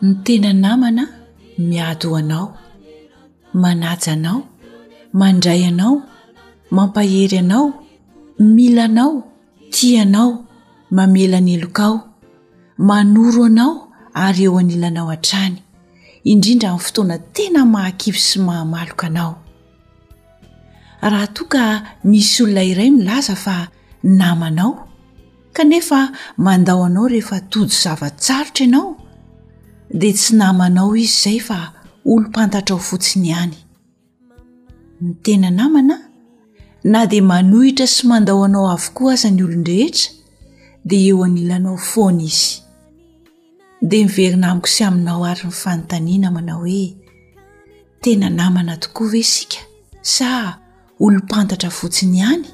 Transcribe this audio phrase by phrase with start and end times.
[0.00, 1.04] ny tena namana
[1.58, 2.54] miado anao
[3.54, 4.42] manaja anao
[5.12, 6.02] mandray anao
[6.70, 7.66] mampahery anao
[8.38, 9.12] mila anao
[9.72, 10.32] tianao
[10.90, 11.98] mamela nyeloka ao
[12.88, 13.72] manoro anao
[14.24, 15.56] ary eo anilanao an-trany
[16.30, 19.32] indrindra min'ny fotoana tena mahakivo sy mahamaloka anao
[21.10, 21.62] raha toaka
[22.08, 23.56] misy olona iray milaza fa
[24.18, 24.70] namanao
[25.54, 26.00] kanefa
[26.44, 28.88] mandao anao rehefa tojo zavatsarotra anao
[29.90, 31.60] de tsy namanao izy izay fa
[32.04, 33.54] olompantatra o fotsiny ihany
[35.00, 35.96] ny tena namana
[36.84, 40.12] na dia manohitra sy mandahoanao avokoa azany olondrehetra
[40.84, 42.60] dia eo anilanao fona izy
[43.80, 46.96] dea miverinamiko sy aminao ary 'ny fanontaniana manao hoe
[48.00, 49.58] tena namana tokoa ve isika
[50.02, 50.58] sa
[51.04, 52.44] olompantatra fotsiny ihany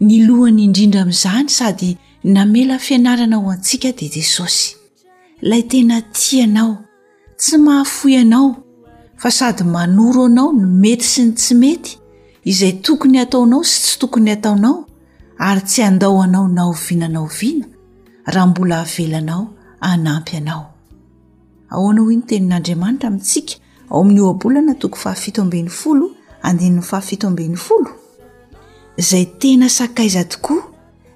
[0.00, 1.90] ny lohany indrindra amin'izany sady
[2.24, 4.76] namela fianarana ao antsika dia jesosy
[5.42, 6.76] lay tena tianao
[7.36, 8.56] tsy mahafoy anao
[9.16, 11.98] fa sady manoro anao no mety sy ny tsy mety
[12.44, 14.86] izay tokony ataonao sy tsy tokony ataonao
[15.38, 17.66] ary tsy andao anao na ovinanao vina
[18.26, 19.46] raha mbola avelanao
[19.80, 22.20] anampy anaoiay
[29.38, 30.62] tena saaiza tokoa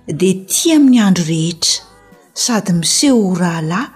[0.08, 1.80] de ti amin'ny andro rehetra
[2.34, 3.95] sady miseho ho rahalahy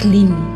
[0.00, 0.49] خلم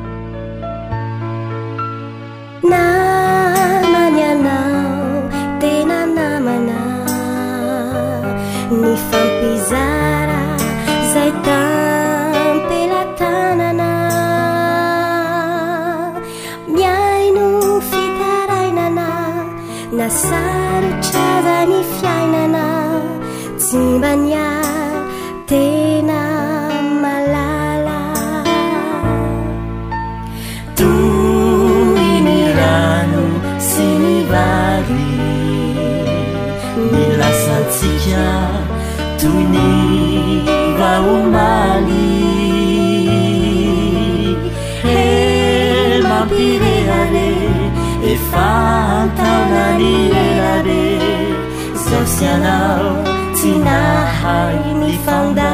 [52.32, 55.53] 那起那海你放的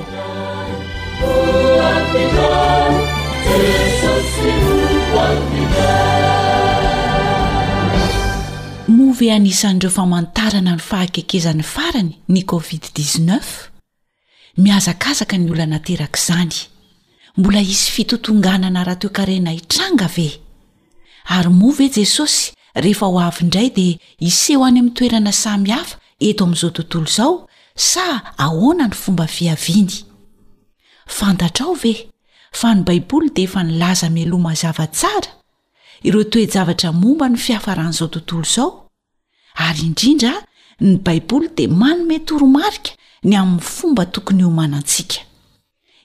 [8.87, 13.39] move anisandreo famantarana ny fahakekezany farany ny covid-19
[14.57, 16.55] miazakazaka ny oloanateraka izany
[17.37, 20.39] mbola isy fitotonganana raha toekarena hitranga ve
[21.27, 26.69] ary move jesosy rehefa ho avyndray dia hiseho any ami' toerana samy hafa eto amiizao
[26.71, 30.06] tontolo izao sa ahoanany fomba fiaviny
[31.07, 32.07] fantatra ao ve
[32.53, 35.29] fa ny baiboly dia efa nilaza meloma zavatsara
[36.03, 38.69] iro toejavatra momba ny fihafaran'izao tontolo izao
[39.55, 40.33] ary indrindra
[40.81, 42.91] ny baiboly dia manometoro marika
[43.23, 45.19] ny aminy fomba tokony io manantsika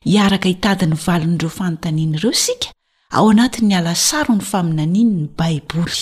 [0.05, 2.69] hiaraka hitady ny valoniro fanontaninyireo sika
[3.11, 5.97] ao anatinialasaro ny faminaninyny baiboly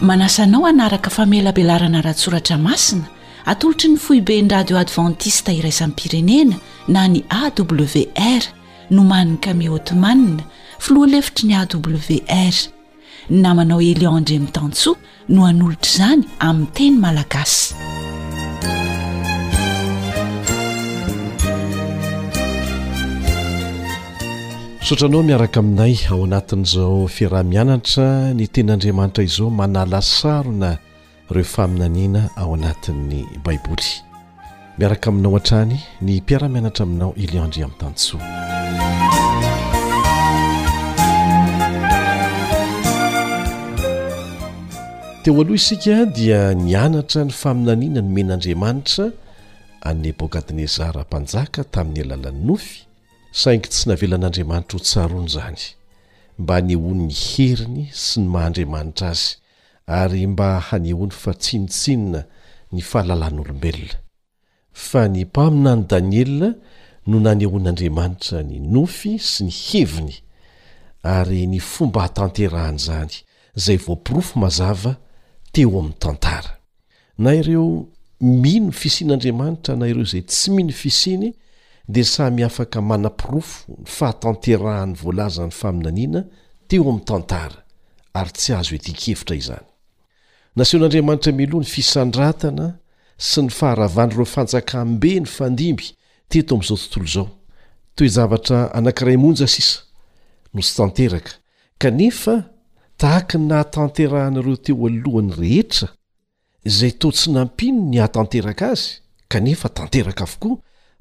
[0.00, 3.04] manasanao hanaraka famelabelarana rahatsoratra masina
[3.44, 6.56] atolotry ny foiben'ny radio advantista iraisany pirenena
[6.88, 8.42] na ny awr
[8.90, 10.44] nomaniny kame hotemane
[10.80, 12.54] filoa lefitry ny awr
[13.28, 14.96] namanao elion andre mitantsoa
[15.28, 17.74] no hanolotra izany amin'ny teny malagasy
[24.86, 30.78] sotra anao miaraka aminay ao anatin'izao fiarah-mianatra ny tenyandriamanitra izao manala sarona
[31.34, 33.86] reo faminaniana ao anatin'ny baiboly
[34.78, 38.22] miaraka aminao an-trany ny mpiaramianatra aminao eliondri ami'ny tanntsoa
[45.22, 49.06] teo aloha isika dia nianatra ny faminaniana ny men'andriamanitra
[49.88, 52.74] an'nebokadnezara mpanjaka tamin'ny alalan'ny nofy
[53.40, 55.58] saingy tsy navelan'andriamanitra ho tsaroany izany
[56.40, 59.30] mba anyon''ny heriny sy ny mahandriamanitra azy
[59.86, 62.24] ary mba hanehony fa tsinitsinina
[62.72, 63.96] ny fahalalan'olombelona
[64.72, 66.32] fa ny mpaminany daniel
[67.06, 70.14] no nan hoan'andriamanitra ny nofy sy ny heviny
[71.02, 73.14] ary ny fomba hatanterahana zany
[73.64, 74.96] zay voampirofo mazava
[75.52, 76.50] teo amin'ny tantara
[77.18, 77.86] na ireo
[78.20, 81.32] mino fisian''andriamanitra na ireo izay tsy mino fisiny
[81.88, 86.20] dia samy afaka manam-pirofo ny fahatanterahan'ny voalazan'ny faminaniana
[86.68, 87.56] teo amin'ny tantara
[88.16, 89.66] ary tsy azo hoetikevitra izany
[90.56, 92.66] naseho n'andriamanitra miloha ny fisandratana
[93.28, 95.86] sy ny faharavanyireo fanjakambe ny fandimby
[96.30, 97.28] teto amin'izao tontolo izao
[97.98, 99.78] toy zavatra anankiray monja sisa
[100.54, 101.32] no tsy tanteraka
[101.82, 102.34] kanefa
[103.00, 105.88] tahaka ny nahatanterahan'reo teo alohany rehetra
[106.70, 108.90] izay to tsy nampino ny hatanteraka azy
[109.32, 110.56] kanefa tanteraka avokoa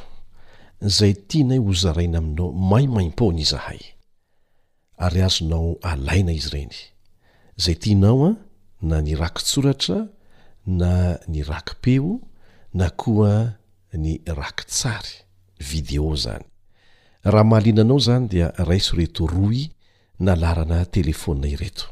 [0.98, 3.80] zay tia nay hozaraina aminao maimaim-pony izahay
[5.06, 6.74] ary azonao alaina izy ireny
[7.64, 8.36] zay tianao a ah,
[8.90, 10.02] na ny rakitsoratra
[10.80, 12.18] na ny raki-peo
[12.74, 13.54] na koa
[13.94, 15.14] ny rakitsary
[15.70, 16.44] video zany
[17.24, 19.73] raha mahalinanao zany dia rai so reto roy
[20.20, 21.86] na larana telefonina ireto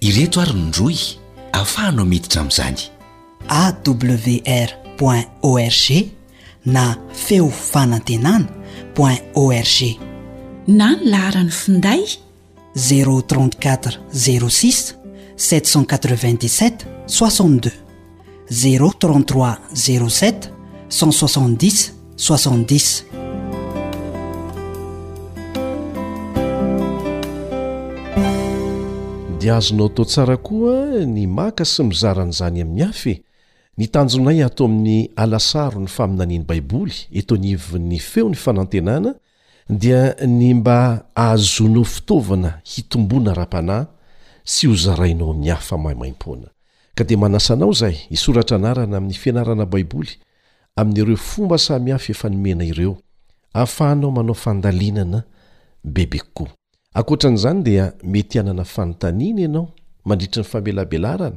[0.00, 0.96] ireto ary ny droy
[1.54, 2.80] ahafahanao mititra amin'izany
[3.62, 4.70] awr
[5.42, 6.12] org
[6.76, 6.84] na
[7.26, 8.48] feofanantenana
[8.96, 9.02] po
[9.44, 9.76] org
[10.78, 12.00] na nlaharany finday
[12.74, 14.98] 034 06787
[17.06, 17.72] 62
[18.50, 20.57] 033 07
[20.90, 21.56] 0
[29.38, 33.14] dia azonao tao tsara koa ny maka sy mizaran'izany amin'ny afe
[33.78, 39.12] nitanjonay atao amin'ny alasaro ny faminaniany baiboly etonyivo'ny feo ny fanantenana
[39.68, 40.78] dia ny mba
[41.14, 43.86] ahazonao fitaovana hitombona ra-panahy
[44.52, 46.48] sy ho zarainao amin'ny afy famahimaimpoana
[46.96, 50.12] ka dia manasanao zaay hisoratra anarana amin'ny fianarana baiboly
[50.78, 52.96] amin'ireo fomba samy hafy efa nomena ireo
[53.52, 55.22] hahafahanao manao fandalinana
[55.84, 56.52] bebekokoa
[56.94, 59.68] ankoatra an'izany dia mety ianana fanontaniana ianao
[60.04, 61.36] mandritry ny famelabelarana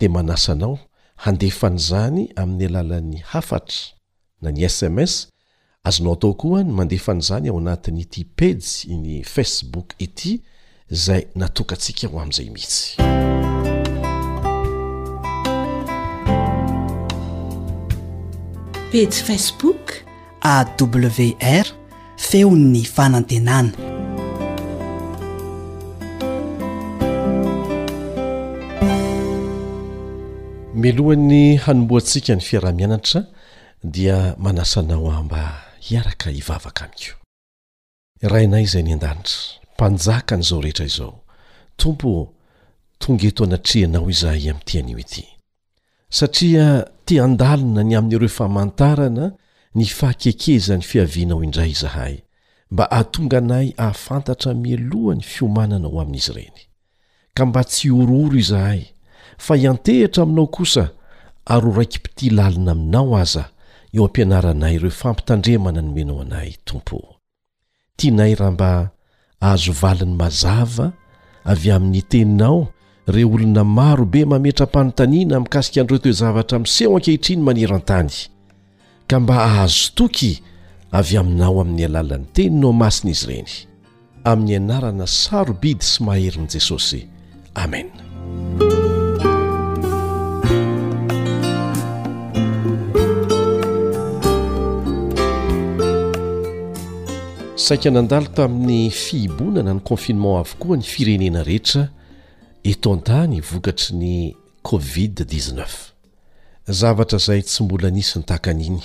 [0.00, 0.78] dia manasa anao
[1.16, 3.78] handefa n'izany amin'ny alalan'ny hafatra
[4.42, 5.28] na ny sms
[5.84, 10.40] azonao atao koa ny mandefa ny izany ao anatiny ity pejy ny facebook ity
[10.90, 13.00] izay natokantsika ho amin'izay mihitsy
[18.94, 19.82] petsy facebook
[20.54, 21.66] awr
[22.28, 23.72] feo 'ny fanantenana
[30.82, 33.22] milohany hanomboantsika ny fiaraha-mianatra
[33.92, 35.42] dia manasa nao amba
[35.86, 37.14] hiaraka hivavaka amiko
[38.22, 39.42] rainay izay ny andanitra
[39.74, 41.16] mpanjaka ny zao rehetra izao
[41.76, 42.32] tompo
[42.98, 45.24] tongeto anatreanao izahay amtyanio ity
[46.10, 49.24] satria ty andalina ny amin'ireo famantarana
[49.78, 52.14] ny fahakekeza n'ny fiavianao indray izahay
[52.72, 56.58] mba hahatonga anay hahafantatra mialohany fiomanana ho amin'izy ireny
[57.36, 58.82] ka mba tsy orooro izahay
[59.44, 60.84] fa hiantehitra aminao kosa
[61.46, 63.44] ary ho raiki mpiti lalina aminao aza
[63.94, 66.96] eo ampianaranay ireo fampitandremana ny menao anay tompo
[67.96, 68.70] tianay raha mba
[69.40, 70.86] ahazovaliny mazava
[71.52, 72.60] avy amin'ny teninao
[73.06, 78.10] re olona marobe mametram-panontaniana mikasika andreo toe zavatra miseho an-kehitriny manero an-tany
[79.06, 80.42] ka mba ahazo toky
[80.92, 83.52] avy aminao amin'ny alalan'ny teny no masina izy ireny
[84.30, 87.00] amin'ny anarana sarobidy sy mahaherin' jesosy
[87.54, 87.86] amen
[97.56, 101.84] saika nandalo tamin'ny fiibonana ny konfinmant avokoa ny firenena rehetra
[102.64, 104.14] etontany vokatry ny
[104.66, 105.64] covid-19
[106.68, 108.80] zavatra zay tsy mbola nisy ny tahakaniny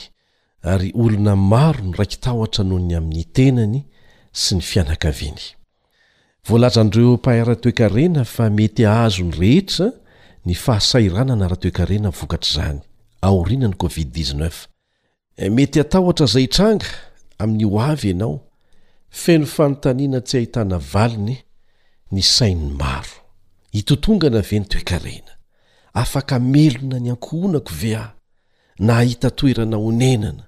[0.63, 3.81] ary olona maro noraikitahotra noho ny amin'ny tenany
[4.41, 5.45] sy ny fianakaviany
[6.47, 9.91] volazan'ireo mpahyaratoekarena fa mety ahazo ny rehetra
[10.45, 12.79] ny fahasairana na ara-toekarena vokatr' zany
[13.21, 14.39] aorina ny covid-19
[15.37, 16.87] eh, mety atahotra zay itranga
[17.43, 18.39] amin'ny ho avy ianao
[19.09, 21.37] feno fanontaniana tsy ahitana valiny
[22.15, 23.24] ny sain'ny maro
[23.75, 25.31] hitotongana ve ny toekarena
[25.93, 28.13] afaka melona ny ankohonako ve a
[28.79, 30.43] na hahita toerana onenana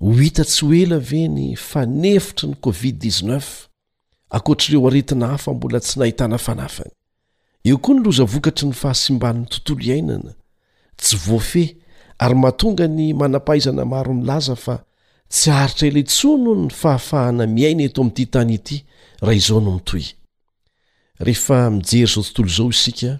[0.00, 3.42] ho hita tsy ho ela ve ny fanefitry ny covid-19
[4.30, 6.90] ankoatr''ireo aretina hafa mbola tsy nahitana fanafany
[7.64, 10.32] eo koa ny loza vokatry ny fahasimban'ny tontolo iainana
[10.96, 11.76] tsy voafeh
[12.18, 14.82] ary mahatonga ny manampahaizana maro milaza fa
[15.28, 18.84] tsy aritra elay tso no ny fahafahana miaina eto amin'ity tany ity
[19.22, 20.04] raha izao no mitoy
[21.20, 23.18] rehefa mijery izao tontolo izao isika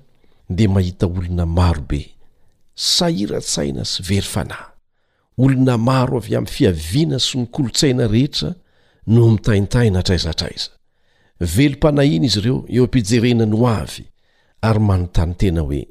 [0.48, 2.04] dia mahita olona marobe
[2.76, 4.68] sahiratsaina sy very fanahy
[5.36, 8.52] olona maro avy amin'ny fiaviana sy nykolotsaina rehetra
[9.06, 10.70] no mitaintahina atraizatraiza
[11.40, 14.04] velom-panahina izy ireo eo am-pijerena ny ho avy
[14.68, 15.82] ary manontany tena hoe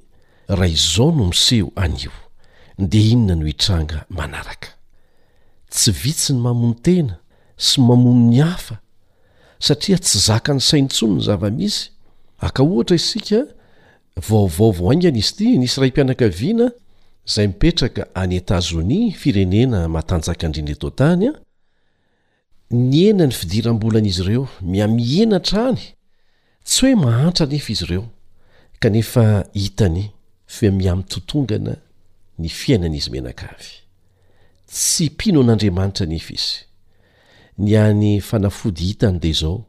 [0.48, 2.18] raha izao no miseho anioo
[2.78, 4.70] dia inona no itranga manaraka
[5.72, 7.16] tsy vitsy ny mamony tena
[7.58, 8.78] sy mamono ny hafa
[9.60, 11.96] satria tsy zaka ny saintsony ny zava-misy
[12.39, 13.46] aka ohatra isika
[14.29, 16.72] vaovao vao aingana izy ity nisy ray mpianakaviana
[17.25, 21.34] zay mipetraka any etazonia firenena matanjaka andrindra etontany a
[22.70, 25.82] ny enany fidirambolan'izy ireo miamiena traany
[26.63, 28.06] tsy hoe mahantra nefa izy ireo
[28.79, 30.03] kanefa hitany
[30.46, 31.75] fee miamitotongana
[32.39, 33.70] ny fiainan'izy menakavy
[34.65, 36.53] tsy mpino an'andriamanitra nefa izy
[37.58, 39.65] ny any fanafody hitany de zao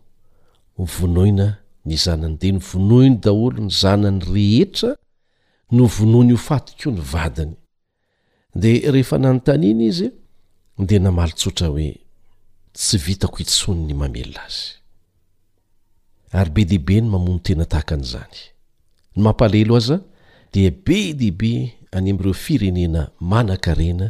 [0.78, 1.56] vonoina
[1.88, 4.90] ny zanany de ny vonoiny daholo ny zanany rehetra
[5.74, 7.54] no vonoi ny ho fatokoa ny vadiny
[8.60, 10.08] dia rehefa nanontaniany izy
[10.88, 11.90] dia namalotsotra hoe
[12.76, 14.64] tsy vitako hitsony ny mameloa azy
[16.38, 18.36] ary be dehibe ny mamonotena tahaka an'izany
[19.16, 19.96] ny mampalelo aza
[20.52, 21.52] dia be dehibe
[21.96, 24.06] any ami'ireo firenena manan-karena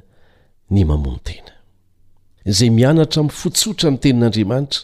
[0.73, 1.53] ny mamonotena
[2.57, 4.81] zay mianatra miifotsotra ny tenin'andriamanitra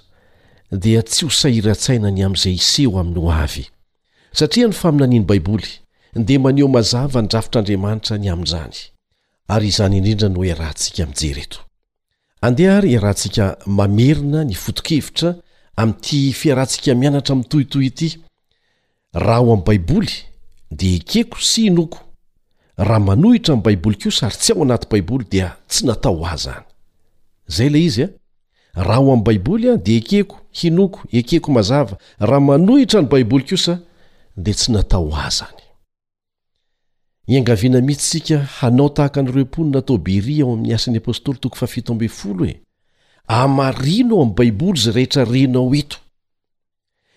[0.76, 3.64] dia tsy hosahira-tsaina ny amin'izay iseho amin'ny ho avy
[4.34, 5.70] satria no faminaniany baiboly
[6.18, 8.74] ndia maneho mazava nyrafitr'andriamanitra ny amin'izany
[9.54, 11.58] ary izany indrindra no oe raha ntsika mijereto
[12.46, 13.46] andeha ary erahantsika
[13.78, 15.30] mamerina ny foto-kevitra
[15.80, 18.08] amin'ity fiarantsika mianatra mitohitohy ity
[19.24, 20.14] raha ho amin'ny baiboly
[20.78, 21.98] dia ekeko sy inoko
[22.86, 26.66] raha manohitra amin'ny baiboly kosary tsy ao anaty baiboly dia tsy natao hahzany
[27.50, 28.23] izay lay izy a eh?
[28.76, 33.78] raha ho am baiboly a di ekeko hinoko ekeko mazava raha manohitra ny baiboly kosa
[34.36, 35.54] dia tsy natao azan
[37.48, 42.60] a mitsysika anao tahaknyrnatober o'n asn'st70 e
[43.26, 45.98] amarino ao am baiboly za rehetra renao eto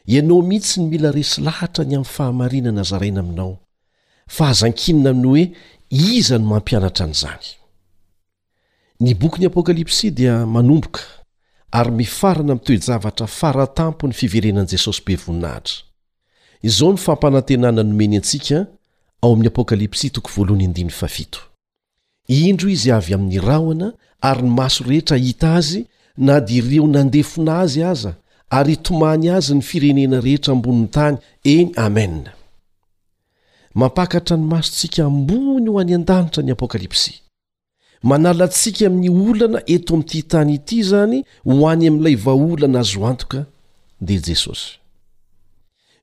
[0.06, 3.58] ianao mihitsy ny mila resy lahatra ny am fahamarina nazaraina aminao
[4.28, 5.52] fa hazankinana aminy hoe
[5.90, 7.58] iza ny mampianatra any zany
[11.72, 15.84] ary mifarana mitoejavatra faratampo ny fiverenani jesosy be voninahitra
[16.62, 18.66] izao ny fampanantenanaanomeny antsika
[19.22, 20.12] ao amin'ny apokalypsy
[22.28, 25.86] indro izy avy amin'ny rahona ary ny maso rehetra hita azy
[26.18, 28.16] na di ireo nandefona azy aza
[28.50, 32.34] ary tomany azy ny firenena rehetra amboniny tany eny amea
[33.74, 37.14] mampakatra ny masontsika ambony ho any an-danitra ny apokalypsy
[38.04, 43.46] manala ntsika amin'ny olana eto amity tany ity zany ho any amin'ilay vaolana azo antoka
[44.02, 44.74] dia jesosy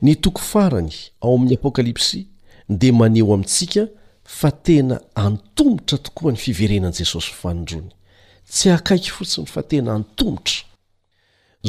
[0.03, 2.27] ny toko farany ao amin'ny apokalypsy
[2.69, 3.87] dea maneho amintsika
[4.25, 7.91] fa tena antomotra tokoa ny fiverenan'i jesosy fanondrony
[8.49, 11.63] tsy akaiky fotsiny fa tena antomotraohoy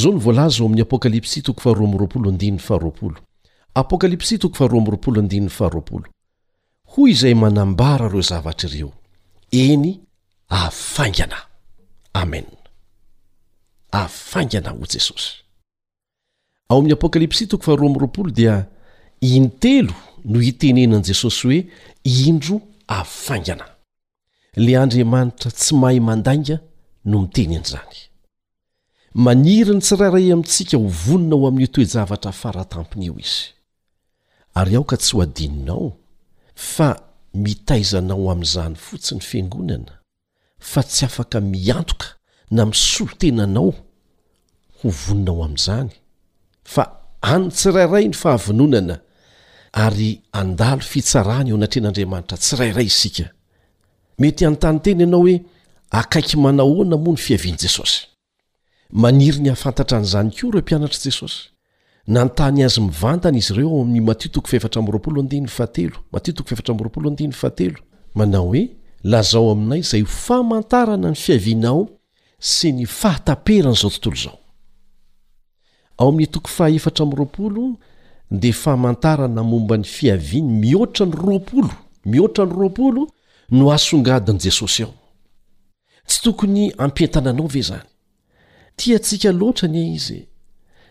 [7.10, 8.92] izay manambara iro zavatra ireo
[9.52, 10.05] eny
[10.72, 12.48] fame
[13.92, 15.32] afaingana ho jesosy
[16.70, 17.48] ao amin'ny apokalypsy
[18.34, 18.66] dia
[19.22, 19.94] intelo
[20.26, 21.68] no hitenenan'i jesosy hoe
[22.04, 23.70] indro afainganay
[24.56, 26.60] le andriamanitra tsy mahay mandainga
[27.06, 27.96] no mitenen'izany
[29.14, 33.46] maniriny tsirairay amintsika ho vonona ho amin'ny toejavatra faratampiny io izy
[34.54, 35.98] ary aoka tsy ho adininao
[36.56, 37.00] fa
[37.34, 40.00] mitaizanao amin'izany fotsiny fiangonana
[40.72, 42.08] fa tsy afaka miantoka
[42.56, 43.70] na misolo tenanao
[44.80, 45.90] ho voninao amin'izany
[46.74, 46.84] fa
[47.34, 48.96] anny tsirairay ny fahavononana
[49.84, 50.10] ary
[50.42, 53.26] andalo fitsarana eo anatren'andriamanitra tsirairay isika
[54.22, 55.36] mety anyntany tena ianao hoe
[56.00, 57.98] akaiky manao oa na moa ny fihavian' jesosy
[59.02, 61.38] maniry ny hahafantatra an'izany koa ireo mpianatr' jesosy
[62.14, 67.80] nanontany azy mivantany izy ireo o amin'ny matiotoko etrodtel mattokoerrlaatelo
[68.20, 68.64] manao hoe
[69.04, 71.88] aminay zay famantarana ny fiavianaao
[72.40, 73.92] sy ny fahataperan'zao
[78.32, 83.08] ntdamantaana mombany fiaviany miny aomiharnyr
[83.58, 84.86] no asongainyesosatsy
[86.24, 87.82] tokony ampientana anao ve zany
[88.76, 90.24] tia ntsika loatra ny a izy e?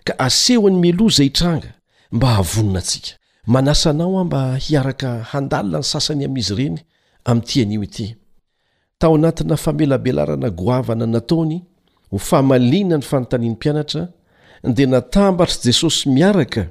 [0.07, 1.71] ka asehoan'ny meloza hitranga
[2.13, 3.11] mba hahavonina antsika
[3.47, 6.79] manasanao a mba hiaraka handalina ny sasany amin'izy ireny
[7.25, 8.17] amin'nytianyio ity
[8.99, 11.59] tao anatina famelabelarana goavana nataony
[12.11, 14.05] ho fahmaliana ny fanontanianympianatra
[14.75, 16.65] dia natambatr'i jesosy miaraka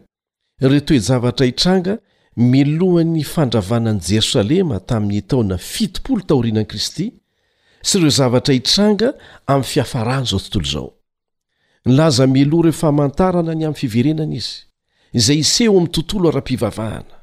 [0.62, 1.94] ireo toejavatra hitranga
[2.38, 7.06] milohan'ny fandravanan' jerosalema tamin'ny taona fitopolo taorianan'i kristy
[7.82, 9.10] sy ireo zavatra hitranga
[9.48, 10.90] amin'ny fiafarahnyizao tontolo izao
[11.86, 14.52] nlaza miloa ire fa mantarana ny amin'ny fiverenana izy
[15.20, 17.16] izay iseo amin'ny tontolo ara-pivavahana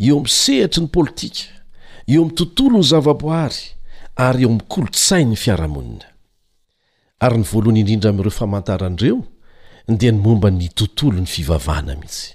[0.00, 1.61] eo ami'y sehitry ny pôlitika
[2.08, 3.74] eo am'y tontolo no zavaboary
[4.16, 6.06] ary eo mikolotsain'ny fiaramonina
[7.24, 9.16] ary ny voalohany indrindra am'ireo famantaranireo
[9.88, 12.34] dia nymomba ny tontolo ny fivavahana mihisy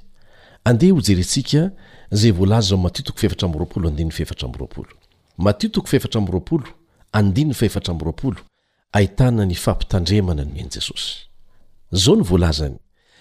[0.80, 1.72] de o jersika
[2.12, 2.76] zay olza
[8.94, 11.28] ahitana ny fampitandremana ny eny jesosy
[11.92, 12.78] zao ny voalazany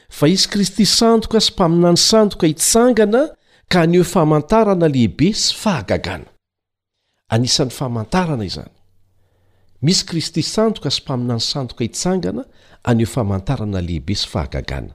[0.08, 3.32] fa izy kristy sandoka sy mpaminany sandoka hitsangana
[3.68, 6.24] ka nyeo famantarana lehibe sy fahagagana
[7.28, 8.72] anisan'ny faamantarana izany
[9.86, 12.42] misy kristy sandoka sy mpamina ny sandoka hitsangana
[12.90, 14.92] anyeo famantarana lehibe sy fahagagana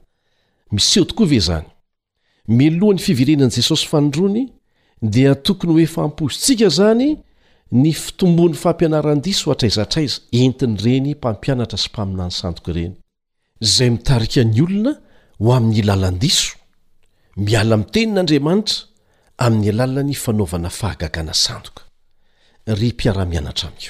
[0.76, 1.66] miseho tokoa ve izany
[2.58, 4.42] milohan'ny fiverenan'i jesosy fanodrony
[5.16, 7.08] dia tokony hoe famposontsika izany
[7.82, 12.94] ny fitombony fampianaran-diso o atraizatraiza entiny ireny mpampianatra sy mpamina ny sandoka ireny
[13.66, 14.92] izay mitarika ny olona
[15.42, 16.48] ho amin'ny alalan-diso
[17.46, 18.76] miala-mitenin'andriamanitra
[19.44, 21.82] amin'ny alalany fanaovana fahagagana sandoka
[22.66, 23.86] ry piarahianatra i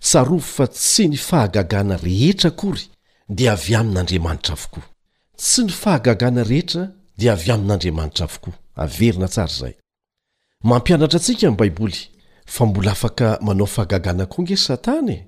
[0.00, 2.80] tsarovo fa tsy ny fahagagana rehetra akory
[3.28, 4.80] di avy amin'andriamanitra avoko
[5.36, 6.82] tsy ny fahagagana rehetra
[7.18, 9.74] di avy amin'andriamanitra avokoa averina tsar zay
[10.62, 11.96] mampianatra atsika m baiboly
[12.46, 15.18] fa mbola afaka manao fahagagana koa nge satana e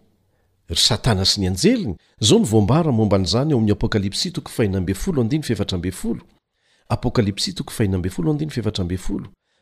[0.68, 4.42] ry satana sy ny anjeliny zao nvombarmombanzany oamiy apokalpsy 0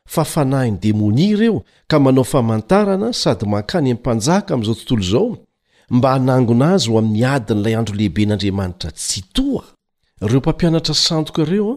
[0.06, 5.26] fa fanahyny demoni ireo ka manao famantarana sady mankany ainmpanjaka amn'izao tontolo zao
[5.96, 9.64] mba hanangona azy ho amin'nyadinyilay andro lehiben'andriamanitra tsy toa
[10.28, 11.76] reo mpampianatra sandoka ireoa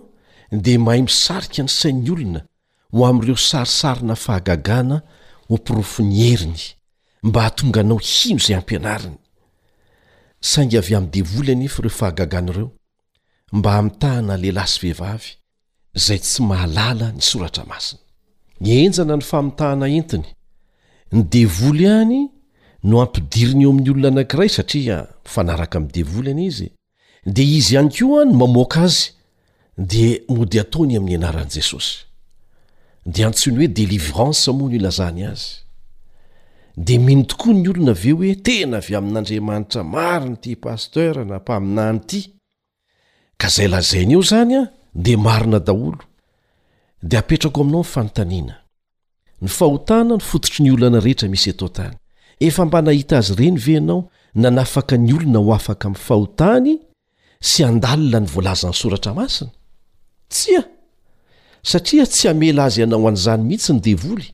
[0.64, 2.42] dia mahay misarika nysain'ny olona
[2.96, 4.98] ho amn'ireo sarisarina fahagagana
[5.54, 6.62] ompirofo ny heriny
[7.28, 8.40] mb atonga nao hino
[14.36, 15.02] aylyy ehivv
[16.14, 18.05] ay sy maalal nysoratra masiny
[18.62, 20.28] ny enjana ny famitahana entiny
[21.12, 22.20] ny devoly iany
[22.86, 26.70] no ampidirina eo amin'ny olona anakiray satria fanaraka miy devoly any izy
[27.26, 29.12] de izy ihany ko a ny mamoaka azy
[29.78, 32.08] de mo dy ataony amin'ny anaran'i jesosy
[33.06, 35.46] dea antsony hoe delivranse moa ny ona zany azy
[36.78, 41.39] de mino tokoa ny olona aveo hoe tena avy amin'andriamanitra maro ny ity paster na
[41.44, 42.22] mpaminany ity
[43.38, 44.63] ka zay lazaina eo zany a
[44.96, 46.00] de marina daholo
[47.06, 48.54] dia apetrako aminao ny fanontaniana
[49.41, 51.94] ny fahotana ny fototr' ny olana rehetra misy etao ntany
[52.39, 54.00] efa mba nahita azy ireny ve ianao
[54.36, 56.80] nanafaka ny olona ho afaka min'ny fahotany
[57.50, 59.52] sy andalina ny voalazany soratra masina
[60.30, 60.62] tsia
[61.72, 64.26] satria tsy hamela azy ianao an'izany mihitsy ny devoly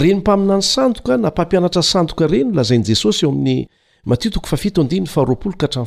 [0.00, 3.66] reny mpamina ny sandoka na mpampianatra sandoka ireny lazain' jesosy eo amin'ny
[4.04, 5.82] maiotoa ha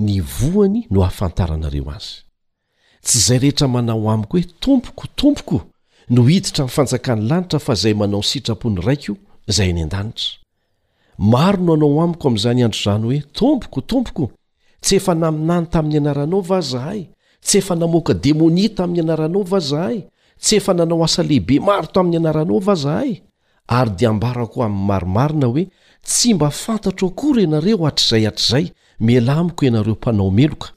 [0.00, 2.22] ny voany no hahafantaranareo azy
[3.04, 5.58] tsy izay rehetra manao amiko hoe tompoko tompoko
[6.10, 9.14] no hiditra mn'ny fanjakan'ny lanitra fa izay manao nysitrapony raikyo
[9.50, 10.40] izay any an-danitra
[11.18, 14.24] maro no hanao amiko amin'izany andro izany hoe tompoko tompoko
[14.84, 17.00] tsy efa naminany tamin'ny anaranao vazahay
[17.46, 19.96] tsy efa namoaka demonia tamin'ny anaranao vazahay
[20.42, 23.10] tsy efa nanao asa lehibe maro tamin'ny anaranao vazahay
[23.68, 25.62] ary dia ambarako amin'ny maromarina hoe
[26.06, 28.64] tsy mba fantatro akory inareo atr'izay hatr'zay
[29.06, 30.68] milamiko ianareo mpanao meloka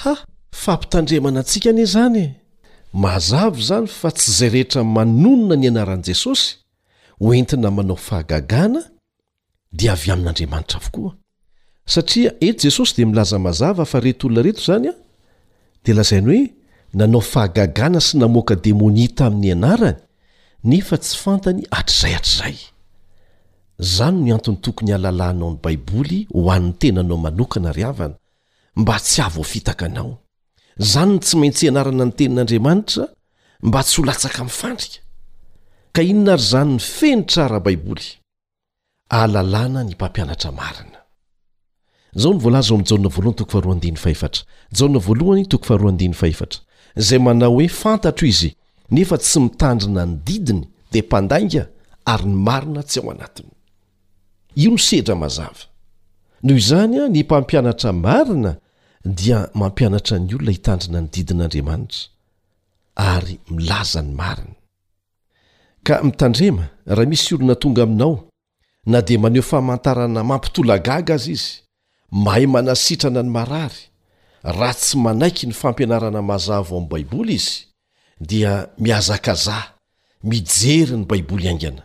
[0.00, 0.18] hah
[0.62, 2.26] fampitandremana antsika anie izany e
[3.02, 6.46] mazava izany fa tsy izay rehetra manonona ny anaran'i jesosy
[7.24, 8.80] hoentina manao fahagagana
[9.78, 11.12] dia avy amin'andriamanitra vokoa
[11.94, 14.94] satria eto jesosy dia milaza mazava fa retolona reto izany a
[15.84, 16.40] dia lazainy hoe
[16.98, 19.98] nanao fahagagana sy namoaka demonia tamin'ny anarany
[20.64, 22.56] nefa tsy fantany atrzayatrzay
[23.78, 28.14] zano ny antony tokony halalànao ny baiboly ho an'ny tenanao manokana ry havana
[28.76, 30.12] mba tsy havoafitaka anao
[30.78, 33.04] zany ny tsy maintsy hianarana ny tenin'andriamanitra
[33.62, 34.98] mba tsy ho latsaka mifandrika
[35.92, 38.06] ka inona ry zany ny fenytra ra baiboly
[39.10, 42.62] alalàna nympampianatra marinazonvla
[46.94, 48.50] zay manao hoe fantatro izy
[48.92, 51.62] nefa tsy mitandrina ny didiny dia mpandainga
[52.12, 53.48] ary ny marina tsy ao anatiny
[54.62, 55.64] io no sedra mazava
[56.44, 58.52] noho izany a ny mpampianatra marina
[59.18, 62.00] dia mampianatra ny olona hitandrina ny didin'andriamanitra
[63.14, 64.54] ary milaza ny marina
[65.86, 66.64] ka mitandrema
[66.96, 68.14] raha misy olona tonga aminao
[68.92, 71.50] na dia maneho famantarana mampitolagaga aza izy
[72.24, 73.80] mahay manasitrana ny marary
[74.58, 77.56] raha tsy manaiky ny fampianarana mazava ao amin'i baiboly izy
[78.22, 79.64] dia miazakazaa
[80.24, 81.82] mijery ny baiboly angana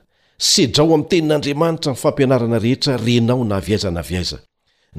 [0.50, 4.40] sedrao ami' tenin'andriamanitra nyfampianarana rehetra renao na havyaiza na vy aiza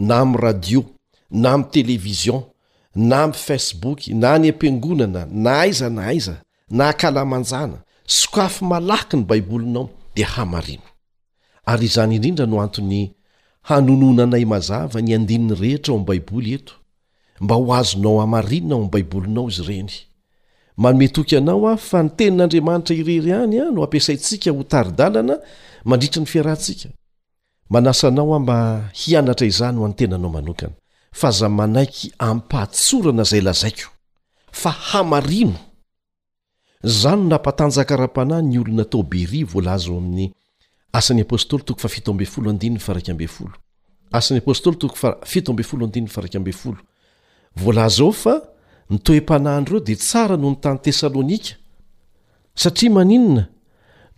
[0.06, 0.80] na am radio
[1.40, 2.40] na am'y televizion
[2.94, 6.34] na am fasebok na any ampiangonana na aiza na aiza
[6.78, 7.78] na kalamanjana
[8.18, 10.88] sok afy malaky ny baibolinao dia hamarina
[11.70, 13.02] ary izany indrindra no anton'ny
[13.68, 16.74] hanononanay mazava ny andininy rehetra ao am' baiboly eto
[17.40, 19.94] mba ho azonao hamarinina ao am' baibolinao izy ireny
[20.78, 25.38] manome toky anao a fa ny tenin'andriamanitra irery any a no ampiasaintsika ho taridalana
[25.84, 26.88] mandritra ny fiarahntsika
[27.70, 30.72] manasa anao a mba hianatra izano ho any tenanao manokana
[31.12, 33.88] fa za manaiky ampahatsorana zay lazaiko
[34.52, 35.54] fa hamarino
[36.82, 40.32] za no nampatanjakara-panahy ny olona tao bery volzo amin'ny
[40.92, 41.24] asan'yo
[48.90, 51.56] nitoe-panaandro reo dia tsara noho ny tany tesalônika
[52.54, 53.48] satria maninona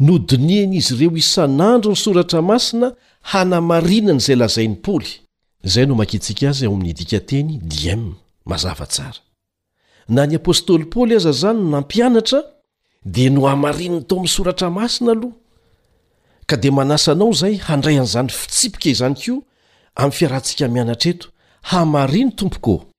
[0.01, 2.93] nodinian'izy ireo isan'andro ny soratra masina
[3.31, 5.11] hanamarina n' izay lazain'ny paoly
[5.65, 8.15] izay no mankitsika azy ao amin'nyidika teny diem
[8.47, 9.19] mazavatsara
[10.09, 12.39] na ny apôstôly paoly aza zany nampianatra
[13.05, 15.35] dia no hamarininy tao ami' soratra masina aloha
[16.47, 19.43] ka dia manasa anao izay handray an'izany fitsipika izany koa
[19.99, 21.27] amin'ny fiarahantsika mianatra eto
[21.71, 22.90] hamariny tompoko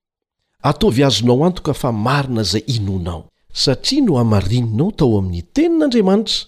[0.63, 6.45] atovy azonao antoka fa marina izay inonao satria no amarininao tao amin'ny tenin'andriamanitra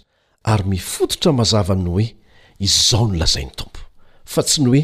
[0.52, 2.06] ary mifototra mazava ny hoe
[2.68, 3.80] izao no lazain'ny tompo
[4.34, 4.82] fa tsy ny hoe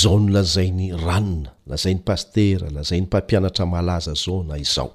[0.00, 4.90] zao no lazainy ranona lazainy pastera lazain'ny mpampianatra malaza zao na izao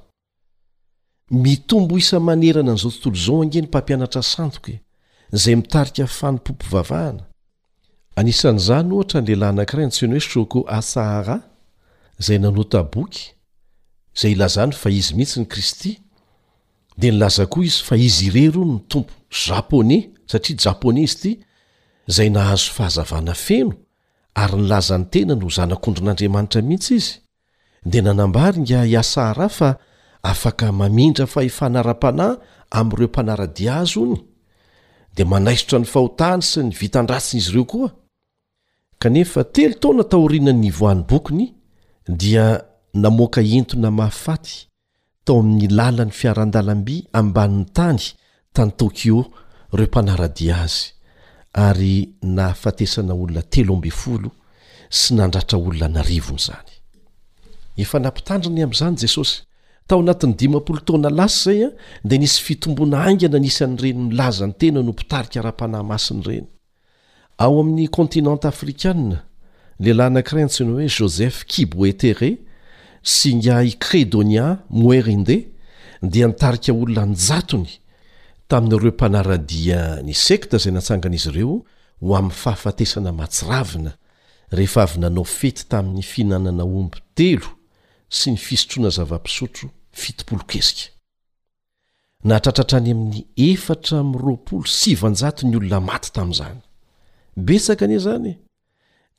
[1.32, 4.76] mitombo isa manerana an'zao tntolo zao ange ny mpampianatra santok e,
[5.32, 7.24] zay mitarika fanimpompovavahana
[8.20, 11.38] anisan'zano ohatra ny lehilahy anakiray antsyny hoe soko asara
[12.26, 13.37] zay nanotaboky
[14.18, 15.92] zay ilazany fa izy mihitsy ny kristy
[16.98, 19.14] dia nilaza koa izy fa izy ire ro ny tompo
[19.46, 19.98] japone
[20.30, 21.30] satria japone izy ity
[22.10, 23.74] izay nahazo fahazavana feno
[24.34, 27.12] ary nilazany tena no zanak'ondrin'andriamanitra mihitsy izy
[27.86, 29.70] dia nanambaring hiasaraha fa
[30.24, 32.36] afaka mamindra fahefahna ara-panahy
[32.80, 34.16] amin'ireo mpanaradiazo ny
[35.16, 37.90] dia manaisotra ny fahotany sy ny vitandratsinaizy ireo koa
[39.00, 41.46] kanefa telo taona taorianany ivoan'ny bokony
[42.22, 42.46] dia
[43.02, 44.54] namoaka intona mahafaty
[45.26, 48.00] tao amin'ny lalany fiarandalamby ambanin'ny tany
[48.54, 49.20] tany tokio
[49.78, 50.84] reo mpanaradia azy
[51.54, 54.30] ary nahafatesana olona telo ambifolo
[54.98, 59.32] sy nandratra olona narivonyzanyamiandriny a'zanyes
[59.88, 61.70] tao anatn'ny dimao tona lasy zay a
[62.10, 66.48] de nisy fitombona angana nisany reny milaza ny tena no mpitarika raha-panahymasiny reny
[67.44, 69.18] aamin'ny continante afrikana
[69.86, 72.47] lelahy anakiraantsiny hoe joseh qiboetr
[73.08, 75.48] si ngai cré donia moerindeh
[76.04, 77.80] dia mitarika olona njatony
[78.48, 81.62] taminy reo mpanaradia ny sekta izay natsanganaizy ireo
[82.02, 83.94] ho amin'ny fahafatesana matsiravina
[84.52, 87.48] rehefa avy nanao fety tamin'ny fihinanana ombo telo
[88.10, 90.90] sy ny fisotroana zava-pisotro fitopolo kezika
[92.24, 96.60] nahatratratra any amin'ny efatra mi'nroapolo sivanjatony olona maty tamin'izany
[97.38, 98.36] betsaka anie zany e!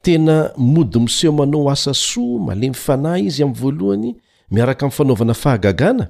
[0.02, 4.14] tena mody moseho manao asa soa malemy fanahy izy amin'ny voalohany
[4.50, 6.06] miaraka amin'ny fanaovana fahagagana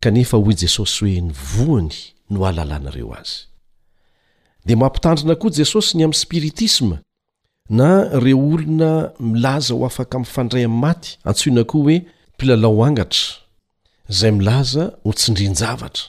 [0.00, 1.94] kanefa hoy jesosy hoe nyvoany
[2.30, 3.36] no ahalalànareo azy
[4.66, 6.98] dia mampitandrina koa jesosy ny amin'ny spiritisma
[7.70, 7.88] na
[8.22, 13.28] reo olona milaza ho afaka min'ny fandray amin'ny maty antsoina koa hoe mpilalao angatra
[14.10, 16.04] izay milaza ho tsindriny-javatra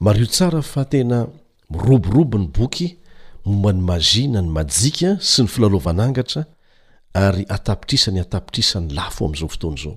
[0.00, 1.26] mario tsara fa tena
[1.70, 2.97] miroborobo ny boky
[3.48, 6.44] mombany magna ny maika sy ny flalovanangatra
[7.16, 9.96] ary atapitrsany atapitrisany laoazaoosa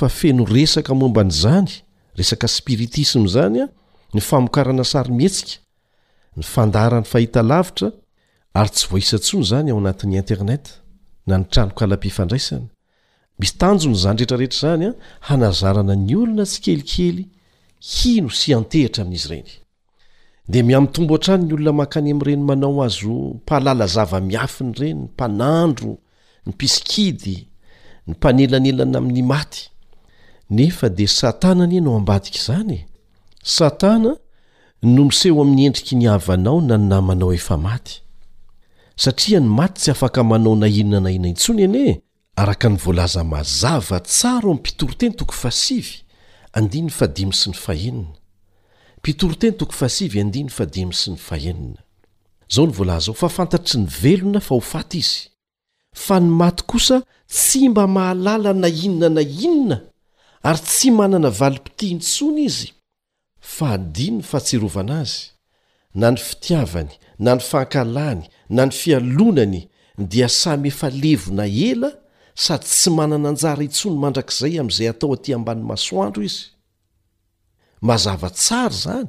[0.00, 1.70] fa feno resaka momba nyzany
[2.16, 3.66] resaka spiritismo zanya
[4.14, 5.60] ny famokarana sarymihetsika
[6.36, 7.90] ny fandarany fahita lavitra
[8.54, 10.64] ary tsy voisatsony zany ao anatin'y internet
[11.26, 12.60] na y anoaadra
[13.42, 14.86] mitanjo nyzanreraehetra zany
[15.20, 17.24] hanazarana ny olona tsy kelikely
[17.94, 19.61] hino sy antehitra amin'izy eny
[20.52, 25.90] de miamytombo hatrany ny olona mankany amin'ireny manao azo mpahalalazava miafiny ireny mpanandro
[26.46, 27.36] ny mpisikidy
[28.06, 29.60] ny mpanelanelana amin'ny maty
[30.56, 32.80] nefa dia satana ny anao ambadika izany e
[33.56, 34.10] satana
[34.94, 37.94] no miseho amin'ny endriky ny avanao na nynaymanao efa maty
[39.04, 42.02] satria ny maty tsy afaka manao nainona na ina intsony enye
[42.36, 45.86] araka ny voalaza mazava tsaro ami'nympitoroteny toko fasiv
[46.56, 48.12] andny fadi sy ny fahenina
[49.02, 51.80] mpitoroteny toko fasivy andiny fadimy sy ny fahenina
[52.52, 55.24] zao ny volazao fa fantatsy ny velona fa ho fata izy
[56.04, 59.80] fa ny maty kosa tsy mba mahalala na inona na inona
[60.46, 62.68] ary tsy manana valimpiti nitsony izy
[63.56, 65.24] fa diy ny fatsirovana azy
[65.98, 68.22] na ny fitiavany na ny fahnkalany
[68.54, 69.60] na ny fialonany
[70.12, 71.90] dia samyefa levona ela
[72.44, 76.51] sady tsy manana anjara intsony mandrakizay amin'izay atao atỳ ambany masoandro izy
[77.82, 79.08] mazava tsara zany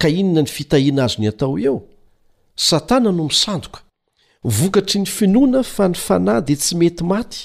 [0.00, 1.76] ka inona ny fitahiana azo ny atao eo
[2.68, 3.80] satana no misandoka
[4.56, 7.38] vokatry ny finoana fa ny fanahy dia tsy mety maty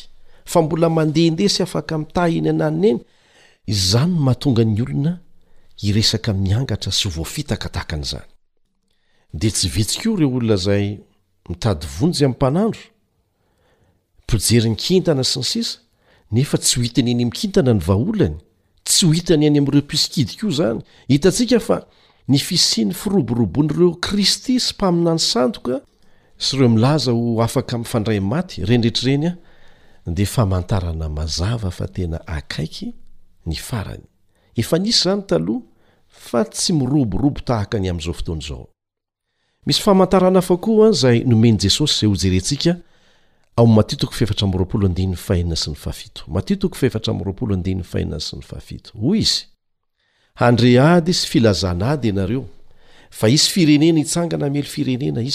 [0.51, 3.01] fa mbola mandendesy afaka mitahiny ananina eny
[3.73, 5.13] izany n mahatonga ny olona
[5.87, 8.29] iresaka miangatra sy voafitakatahakan'izany
[9.39, 10.85] dia tsy vitsika io reo olona zay
[11.49, 12.81] mitady vonjy amin'ny mpanandro
[14.27, 15.73] pojery ny kintana sy ny sisa
[16.35, 18.37] nefa tsy ho itiny eny mikintana ny vaaholany
[18.87, 21.81] tsy ho hitany any amin'ireo mpisikidiko izany hitantsika fa
[22.27, 25.81] ny fisiny firoborobon'ireo kristy sy mpamina ny sandoka
[26.37, 29.31] sy ireo milaza ho afaka min'fandray maty renidrehetrireny
[30.07, 32.91] a dia famantarana mazava fa tena akaiky
[33.45, 34.05] ny farany
[34.57, 35.61] efa nisy izany taloha
[36.07, 38.67] fa tsy miroborobo tahaka ny amin'izao fotoana izao
[39.65, 42.75] misy famantarana fa koa a izay nomen' jesosy izay ho jerentsika
[43.55, 48.33] ao matitoko fefatra mroapolo andinyy fainna sy ny faafito matitoko feftra mroapolo adiny faina sy
[48.39, 49.25] ny fahat oy
[50.39, 50.59] iand
[51.05, 52.43] d sy ilzna ay aneo
[53.19, 55.31] fa isy firenena itsangana el irnenaiey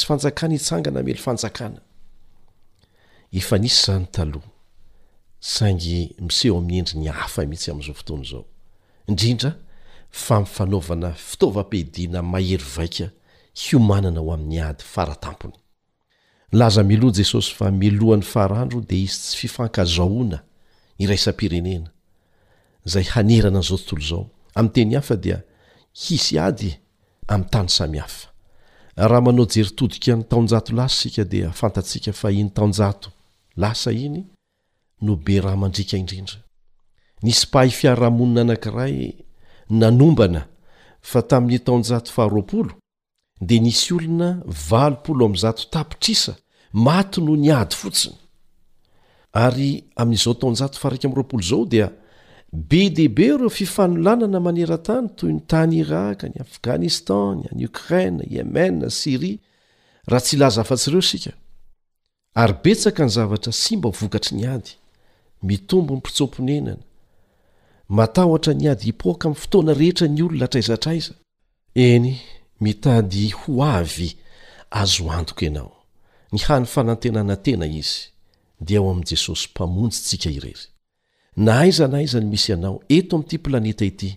[3.47, 4.25] znytha
[5.57, 8.43] sangy miseho amin'yendri ny hafa mihitsy am'zao fotoany zao
[9.09, 9.53] indrindra
[10.11, 13.07] fa mifanaovana fitaova-pehidiana mahery vaika
[13.61, 15.55] hiomanana o amin'ny ady faraamny
[16.53, 20.39] laza miloha jesosy fa milohan'ny faharandro dia izy tsy fifankazahona
[20.99, 21.89] iraisam-pirenena
[22.85, 25.43] zay hanerana zao tontolo zao amin'nyteny hafa dia
[25.93, 26.77] hisy ady
[27.29, 28.29] ami'ny tany samihafa
[28.97, 33.09] raha manao jeritodika ny taonjato lasa sika dia fantatsika fahiny taonjato
[33.57, 34.25] lasa iny
[35.01, 36.37] no be raha mandrika indrindra
[37.23, 38.97] nisy pahy fiarahamonina anankiray
[39.71, 40.43] nanombana
[41.01, 42.45] fa tamin'ny taonjato faharol
[43.41, 46.35] dia nisy olona valpolo am'zatotapitrisa
[46.73, 48.15] mato no ny ady fotsiny
[49.45, 51.91] ary amin'izao tonjfaraol zao dia
[52.53, 59.37] be deaibe ireo fifanolanana manerantany toy ny tany iraka ny afganistanny ny okrain iemeny siria
[60.07, 61.31] raha tsy laza fa-tsyireo sika
[62.35, 64.71] ary betsaka ny zavatra sy mba hovokatry ny ady
[65.43, 66.77] mitombo ny mpitsomponenana
[67.89, 71.13] matahotra ny ady ipoaka amin'ny fotoana rehetra ny olona traizatraiza
[71.77, 72.17] eny
[72.61, 74.17] mitady ho avy
[74.71, 75.73] azo antoka ianao
[76.33, 78.01] ny hany fanantenana tena izy
[78.61, 80.69] dia ao amin'i jesosy mpamonjytsika irery
[81.37, 84.17] na aizana aiza ny misy ianao eto amin'ity planeta ity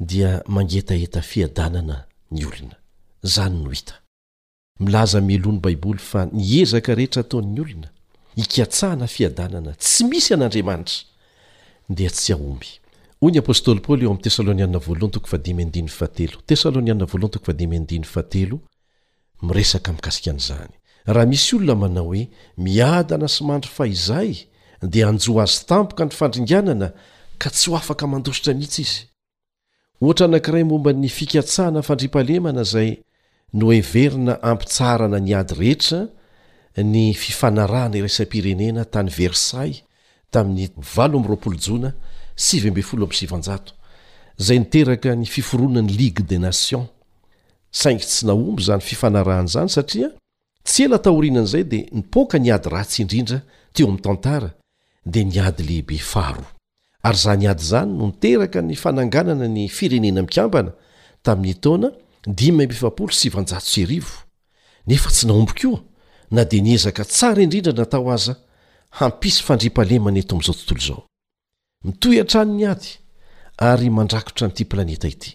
[0.00, 2.76] dia mangetaeta fiadanana ny olona
[3.24, 3.94] izany no hita
[4.80, 7.88] milaza miloany baiboly fa niezaka rehetra ataon'ny olona
[8.36, 10.94] hikatsahana fiadanana tsy misy an'andriamanitra
[11.94, 12.79] dia tsy aomby
[13.20, 14.78] oy ny apôstoly paoly eo am'ny tesaloniana
[17.44, 17.66] tesi
[19.48, 20.72] miresaka mkasikan'izany
[21.14, 22.22] raha misy olona manao hoe
[22.66, 24.30] miadaana somandry fahizay
[24.92, 26.88] dia anjo azy tampoka ny fandringanana
[27.42, 29.00] ka tsy ho afaka mandositra mihitsy izy
[30.02, 32.90] ohatra anankiray momba ny fikatsahana fandripalemana zay
[33.60, 36.00] noheverina ampitsarana niady rehetra
[36.92, 39.72] ny fifanarahna iresa-pirenena tany versay
[40.30, 40.68] tamin'ny
[42.40, 43.72] sy vembe folo am'sivanjato
[44.40, 46.84] zay niteraka ny fiforonan'ny lige de nation
[47.80, 50.08] saingy tsy naombo zany fifanarahan' zany satria
[50.68, 53.38] tsy ela taorinan'zay dea nipoaka niady ratsy indrindra
[53.74, 54.50] teo am'nytantara
[55.12, 56.44] de niady lehibe faro
[57.06, 60.70] ary za nyady zany no niteraka ny fananganana ny firenena mikambana
[61.22, 61.56] tan'yo e
[65.16, 65.78] sy nobo
[66.30, 68.34] na de niezaka tsara indrindra natao aza
[68.98, 71.04] hampisy fandripalemany eo a'zao
[71.84, 72.88] mitoy an-trano ny ady
[73.64, 75.30] ary mandrakotra n'ity planeta ity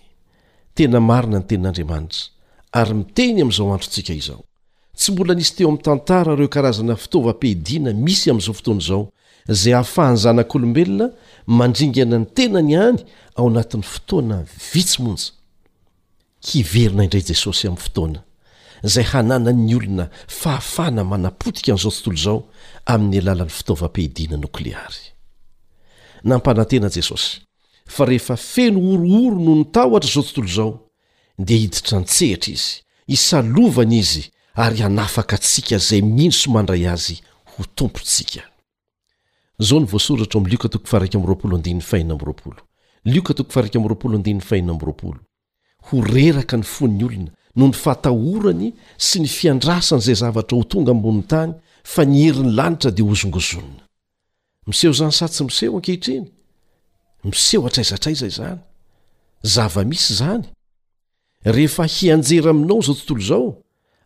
[0.77, 2.23] tena marina ny tenin'andriamanitra
[2.81, 4.41] ary miteny amin'izao antrotsika izao
[4.97, 9.03] tsy mbola nisy teo amin'ny tantara ireo karazana fitaovam-peidiana misy amin'izao fotoana izao
[9.63, 11.05] zay hahafahanjanak'olombelona
[11.59, 12.99] mandringana ny tena ny any
[13.37, 14.37] ao anatin'ny fotoana
[14.71, 15.27] vitsy monja
[16.49, 18.19] hiverina indray jesosy amin'ny fotoana
[18.93, 20.05] zay hanana'ny olona
[20.41, 22.37] fahafana manapotika n'izao tontolo izao
[22.93, 25.14] amin'ny alalan'ny fitaovam-peidiana nokleary
[26.25, 27.41] nampanantena jesosy
[27.85, 30.71] fa rehefa feno orooro no nitahotra zao tontolo zao
[31.45, 32.73] dia hiditra ntsehitry izy
[33.15, 34.23] isalovany izy
[34.63, 37.15] ary hanafaka atsika zay mino so mandray azy
[37.45, 38.43] ho tompontsika
[45.91, 50.91] ho reraka ny fony olona no ny fahatahorany sy ny fiandrasany zay zavatra ho tonga
[50.91, 51.53] amboniny tany
[51.83, 53.84] fa niheriny lanitra dia hozongozonona
[54.65, 56.25] miseho izany satsy miseho ankehitriny
[57.23, 58.59] miseho atraizatraiza izany
[59.43, 60.43] zava-misy izany
[61.43, 63.53] rehefa hianjera aminao izao tontolo izao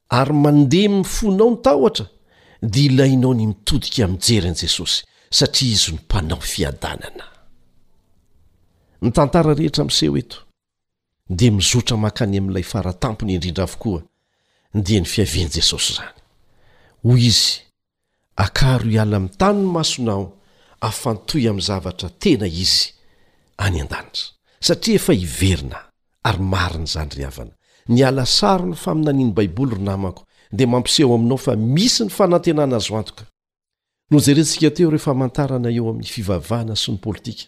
[0.10, 2.06] ary mandeha mifonao ny tahotra
[2.62, 7.26] dia ilainao ny mitodika aminjery an'i jesosy satria izy ny mpanao fiadanana
[9.02, 10.38] ny tantara rehetra miseho eto
[11.30, 14.02] dia mizotra mankany amin'ilay faratampony indrindra avokoa
[14.74, 16.18] dia ny fiavin'i jesosy izany
[17.04, 17.52] hoy izy
[18.46, 20.39] akaro iala mi'ny tany ny masonao
[20.82, 22.92] afantoy amin'ny zavatra tena izy
[23.66, 24.32] any an-danitra
[24.66, 25.80] satria efa hiverina
[26.30, 27.54] ary marin' izany ry havana
[27.92, 32.76] ny ala saro ny faminaniany baiboly ro namako dia mampiseho aminao fa misy ny fanantenana
[32.80, 33.26] azo antoka
[34.12, 37.46] nojerentsika teo rehefa mantarana eo amin'ny fivavahana sy ny politika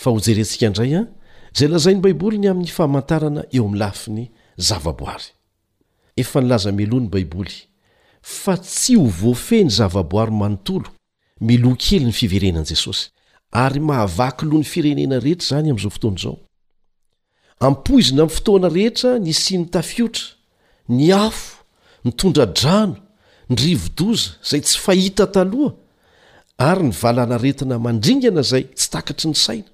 [0.00, 1.06] fa ho jerentsika indray an
[1.54, 4.24] izay lazainy baiboly ny amin'ny famantarana eo ami'ny lafiny
[4.56, 5.28] zavaboary
[6.16, 7.54] efa ni laza melohany baiboly
[8.42, 10.88] fa tsy ho voafeh ny zavaboary manontolo
[11.40, 13.10] meloa kely ny fiverenani jesosy
[13.54, 16.36] ary mahavaky loha ny firenena rehetra izany amin'izao fotoana izao
[17.66, 20.24] ampoizina amin'ny fotoana rehetra nysynytafiotra
[20.96, 21.46] ny afo
[22.04, 22.96] nytondradrano
[23.50, 25.70] ny rivo-doza izay tsy fahita taloha
[26.70, 29.70] ary ny valana retina mandringana izay tsy takatry ny saina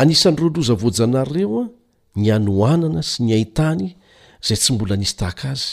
[0.00, 1.66] anisan'ny roaloza voajanarreo a
[2.20, 3.84] ny anoanana sy ny ahi-tany
[4.46, 5.72] zay tsy mbola nisy tahaka azy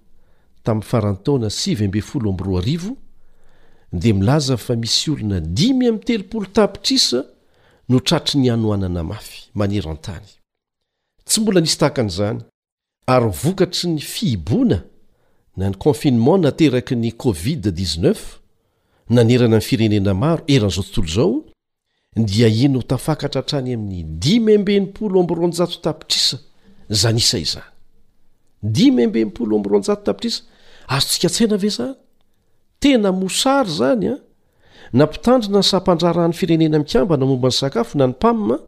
[0.63, 2.91] tamin'ny farantaona si vmbe folo ab roa arivo
[4.01, 7.23] de milaza fa misy olona dimy am'ny telopolo tapitrisa
[7.89, 10.27] notratry ny anoanana mafy manerantany
[11.25, 12.39] tsy mbola nisy tahkan'zany
[13.07, 14.81] ary vokatry ny fiibona
[15.57, 18.15] na ny confinement nateraky ny covid 19
[19.09, 21.43] nanerana ny firenena maro eran'zao tontolo zao
[22.15, 26.37] dia ino tafakatratrany amin'ny dimymbeoloronjatapitrisa
[26.89, 27.69] zany isay zany
[28.63, 30.43] dimy bepolornj tapitrisa
[30.87, 31.95] azo tsika tsena ve zany
[32.79, 34.19] tena mosary zany a ah.
[34.93, 38.59] nampitandrina ny sampandrara any firenena mikambana momba ny sakafo na ny mpamina ah,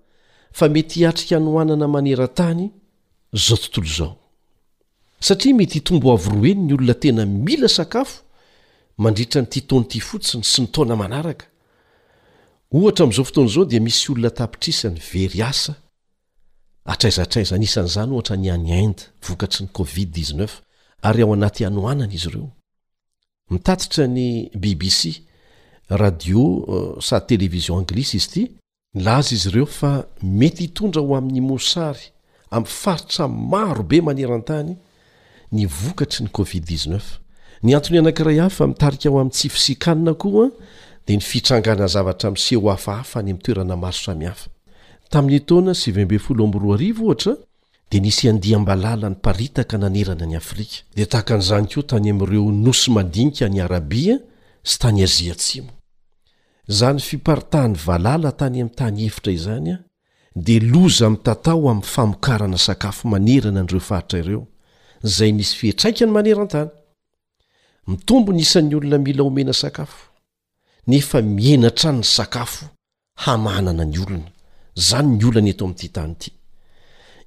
[0.52, 2.70] fa mety hiatrika nohanana manerantany
[3.34, 4.16] zao tontol zao
[5.20, 8.22] satria mety tombo avo roeny ny olona tena mila sakafo
[8.98, 11.46] mandritra nyti tony ty fotsiny sy mitaona manaraka
[12.72, 15.76] ohatra mn'izao fotoana zao dia misy olona tapitrisany very asa
[16.86, 20.48] atraizatraiza nisan' izany ohatra nyanyainda vokatry ny covid 19
[21.04, 22.50] ary ao anaty anoanana izy ireo
[23.50, 25.22] mitatitra ny bbc
[25.90, 28.52] radio euh, sady television anglisy izy ity
[28.96, 32.02] laza izy ireo fa mety hitondra ho amin'ny mosary
[32.52, 34.76] amin'y faritra marobe maneran-tany
[35.52, 37.00] nyvokatry ny covid-19
[37.64, 40.50] ny antony anankiray haffa mitarika aho amin'ny tsy fisikanina koaa
[41.08, 44.50] dia ny fitrangana zavatra min'seo hafahafa ny amitoerana maro samihafa
[45.12, 47.36] tamin'ny taoana s vbr ohatra
[47.94, 53.46] dia nisy andiam-balala ny mparitaka nanerana ny afrika dia tahakan'izany koa tany ami'ireo noso mandinika
[53.50, 54.16] ny arabia
[54.70, 55.70] sy tany aziatsimo
[56.70, 59.78] izany fiparitahan'ny valala tany ami'ny tany efitra izany a
[60.46, 64.42] dia loza ami'tatao amin'ny famokarana sakafo manerana n'ireo faritra ireo
[65.08, 66.72] izay misy fihetraika ny manerantany
[67.88, 70.02] mitombo ny isan'ny olona mila omena sakafo
[70.88, 72.66] nefa mienatrany ny sakafo
[73.24, 74.30] hamanana ny olona
[74.82, 76.32] izany ny olany eto amin'ity tany ity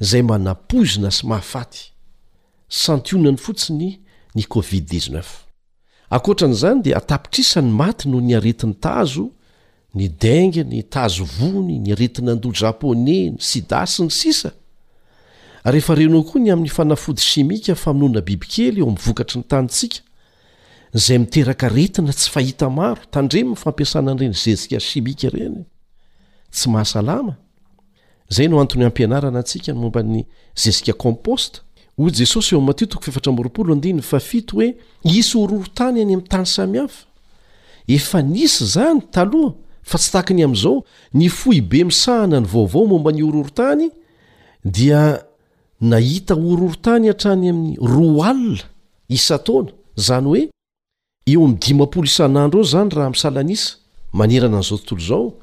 [0.00, 1.92] zay manapozna sy mahafaty
[2.68, 3.98] santionany fotsiny
[4.34, 5.22] ny covid-9
[6.10, 9.30] aotran'izany dia atapitrisany maty noho ny aretin'ny tazo
[9.94, 14.50] ny danginy tazo vony ny aretinyando japona ny sidasy ny sisa
[15.64, 20.00] rehefa reno koa ny amin'ny fanafody simika famonoana bibikely eo am'nvokatry ny tantsika
[20.94, 25.62] zay miteraka retina tsy fahita maro tandremyny fampiasanan'reny zesika simika reny
[26.50, 27.38] tsy mahasalama
[28.30, 31.60] zay no anton'ny hampianarana atsika momba ny zesika komposta
[31.96, 37.06] ho jesosy eo matiotoko fefatraorol di fa fito hoe isy orooro-tany any ami'ny tany samihafa
[37.88, 43.22] efa nisy zany taloha fa tsy takiny amn'izao ny foibe misahana ny vaovao momba ny
[43.22, 43.90] oroorontany
[44.64, 45.22] dia
[45.80, 48.62] nahita oroorotany hatrany amin'ny roa alina
[49.08, 50.50] isataona zany hoe
[51.26, 53.70] eo am'ndimapolo isan'andro eo zany raha misalanisa
[54.12, 55.34] manerana n'izao tontolo zao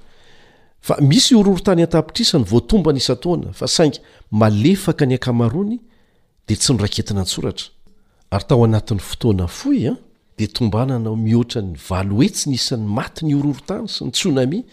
[0.89, 3.93] a misy ororotany antapitrisany voatomba na isatona fa saing
[4.31, 5.63] malefaka ny akamao
[6.47, 8.85] dtsy naeint'ytoana ah,
[10.37, 14.65] dtombananao mihoatra ny valoetsyny isany maty ny ororotany sy nytsonami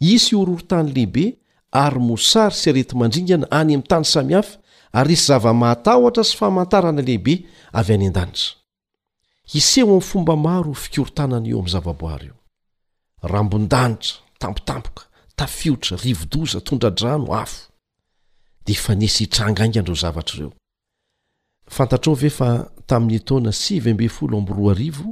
[0.00, 1.38] ayisy ororotany lehibe
[1.70, 4.58] ary mosary sy rety mandringana any ami'nytany samihafy
[4.92, 7.34] ary sy zava-mahatahotra sy famantarana lehibe
[7.72, 8.56] avy any an-danitra
[9.54, 12.38] iseho amin'ny fomba maro fikorotanana eo amin'ny zavaboary eo
[13.32, 14.10] rambon-danitra
[14.40, 15.04] tampotampoka
[15.36, 17.60] tafiotra rivodoza tondradrano afo
[18.66, 20.52] dia fa nesy hitranga nga andreo zavatra ireo
[21.76, 22.50] fantatr ovy efa
[22.88, 25.06] tamin'ny taona sy vembe folo amb roarivo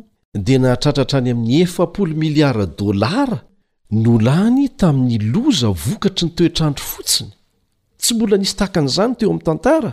[0.47, 3.39] dia nahatratratra any amin'ny efapolo miliara dôlara
[4.05, 7.36] nolany tamin'ny loza vokatry ny toetrandro fotsiny
[8.07, 9.93] tsy mbola nisy takan'izany teo ami'ny tantara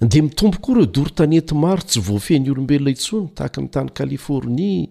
[0.00, 4.88] de mitompo koa ire o dortanenti maro tsy voafeny olombelona intsony tahaka ny tany kalifornia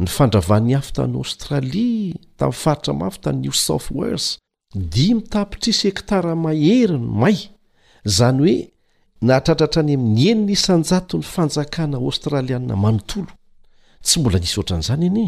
[0.00, 4.38] ny fandravan'ny hafy tany aostralia tamin'ny faritra mafy tany new soft wares
[4.74, 7.36] dimytapitrisy ektara mahery no may
[8.08, 8.56] zany hoe
[9.20, 13.32] nahatratratrany ami'ny enina isnjato n'ny fanjakana aostraliaa manontolo
[14.04, 15.26] tsy mbola nisy oatran'izany ene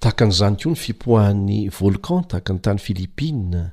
[0.00, 3.72] tahakan'izany keoa ny fipohahan'ny volcan taka ny tany philipina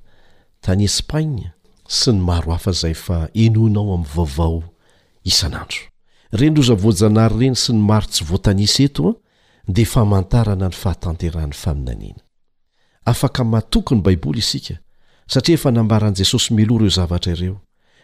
[0.61, 1.54] tany espagne
[1.87, 4.61] sy ny maro hafa izay fa enoinao amin'ny vaovao
[5.31, 5.83] isan'andro
[6.31, 9.13] rendro za voajanary ireny sy ny maro tsy voatanisa eto a
[9.71, 12.21] dia famantarana ny fahatanterahn'ny faminaniana
[13.05, 14.75] afaka matokyny baiboly isika
[15.27, 17.57] satria efa nambaran'i jesosy melo re eo zavatra ireo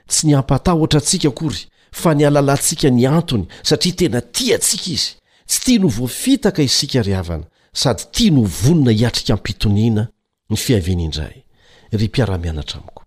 [0.09, 1.61] tsy nyampatahotra antsika akory
[1.91, 5.15] fa ny alalantsika ny antony satria tena tia atsika izy
[5.47, 10.07] tsy tia no voafitaka isika ry havana sady tia no vonona hiatrika m-pitoniana
[10.49, 11.43] ny fiavin' indray
[11.91, 13.01] ry mpiara-mianatraiko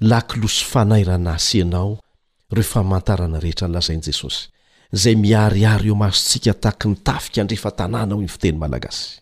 [0.00, 1.98] lakiloso fanairana syanao
[2.50, 4.48] reo fa mantarana rehetra nylazain'i jesosy
[4.92, 9.20] zay miariary eo masotsika tahaka ny tafika ndrefa tanàna aho ny foteny malagasy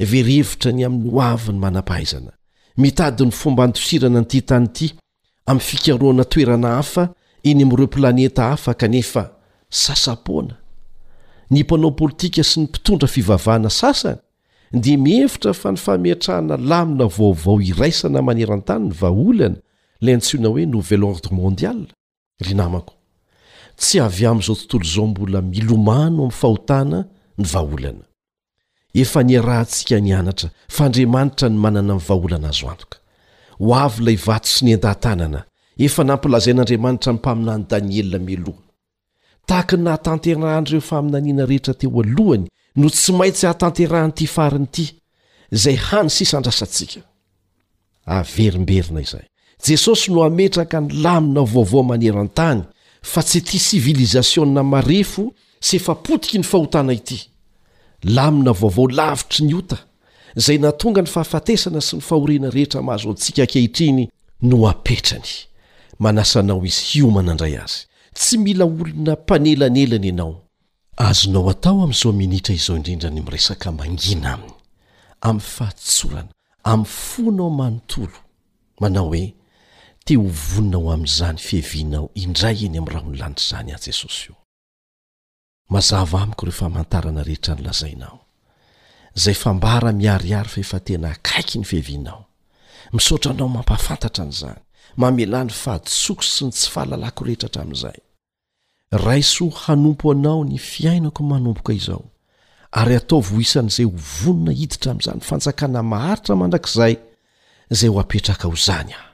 [0.00, 2.32] verevitra ny amin'ny ho aviny manampahaizana
[2.76, 4.92] mitadin'ny fomba antosirana nyity tany ity
[5.46, 7.08] amin'ny fikaroana toerana hafa
[7.44, 9.30] eny amin'ireo planeta hafa kanefa
[9.70, 10.56] sasapoana
[11.50, 14.18] ny mpanao politika sy ny mpitondra fivavahana sasany
[14.72, 19.56] dia mihevitra fa ny fameatrahana lamina vaovao iraisana maneran-tany ny vaholana
[20.04, 21.80] lay antsiona hoe nouvell ordre mondial
[22.44, 22.94] ry namako
[23.80, 26.98] tsy avy amin'izao tontolo izao mbola milomano amin'ny fahotana
[27.38, 28.04] ny vaaholana
[29.02, 32.96] efa niarahantsika nianatra fa andriamanitra ny manana minyvaholana azo antoka
[33.62, 35.40] ho avylay ivato sy ny an-dahantanana
[35.86, 38.60] efa nampilazain'andriamanitra n mpaminany daniela miloha
[39.48, 42.44] tahakany nahatanterahndireo fa minaniana rehetra teo alohany
[42.80, 44.84] no tsy maintsy hahatanterahanyity fariny ity
[45.56, 47.00] izay hany sisandrasantsika
[48.18, 49.28] averimberina izaay
[49.66, 52.62] jesosy no hametraka ny lamina vaovao maneran-tany
[53.02, 57.18] fa tsy tia sivilizasionna marefo sy efa potiky ny fahotana ity
[58.04, 59.78] lamina vaovao lavitry ny ota
[60.36, 64.08] izay na tonga ny fahafatesana sy ny fahorina rehetra mahazo antsika ankehitriny
[64.42, 65.28] no apetrany
[65.98, 67.84] manasanao izy iomanandray azy
[68.14, 70.42] tsy mila olona mpanelanelana ianao
[70.96, 74.52] azonao atao amin'izao minitra izao indrindrany mi resaka mangina aminy
[75.20, 76.28] amin'ny fahatsorana
[76.64, 78.18] amin'ny fonao manontolo
[78.80, 79.34] manao hoe
[80.04, 84.36] te ho vonina ho am'izany fievinao indray eny am'ny rah onlanitra zany a jesosy o
[85.72, 88.20] mazava amiko rehefa mntarana rehitra ny lazainao
[89.16, 92.24] zay fambara miariary fa efa tena kaiky ny fiavinao
[92.92, 94.60] misaotra anao mampafantatra n'izany
[94.96, 97.98] mamelany fahadtsoko sy ny tsy fahalalako rehetratra amin'izay
[99.04, 102.04] raiso hanompo anao ny fiainako manomboka izao
[102.76, 106.96] ary atao vo hisan' izay ho vonina hiditra amin'izany fanjakana maharitra mandrakzay
[107.72, 109.13] zay ho apetraka ho izany ah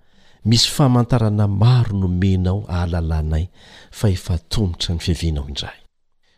[0.45, 3.47] misy famantarana maro nomenao ahalalanay
[3.91, 5.77] fa efa tomotra ny fiavinao indray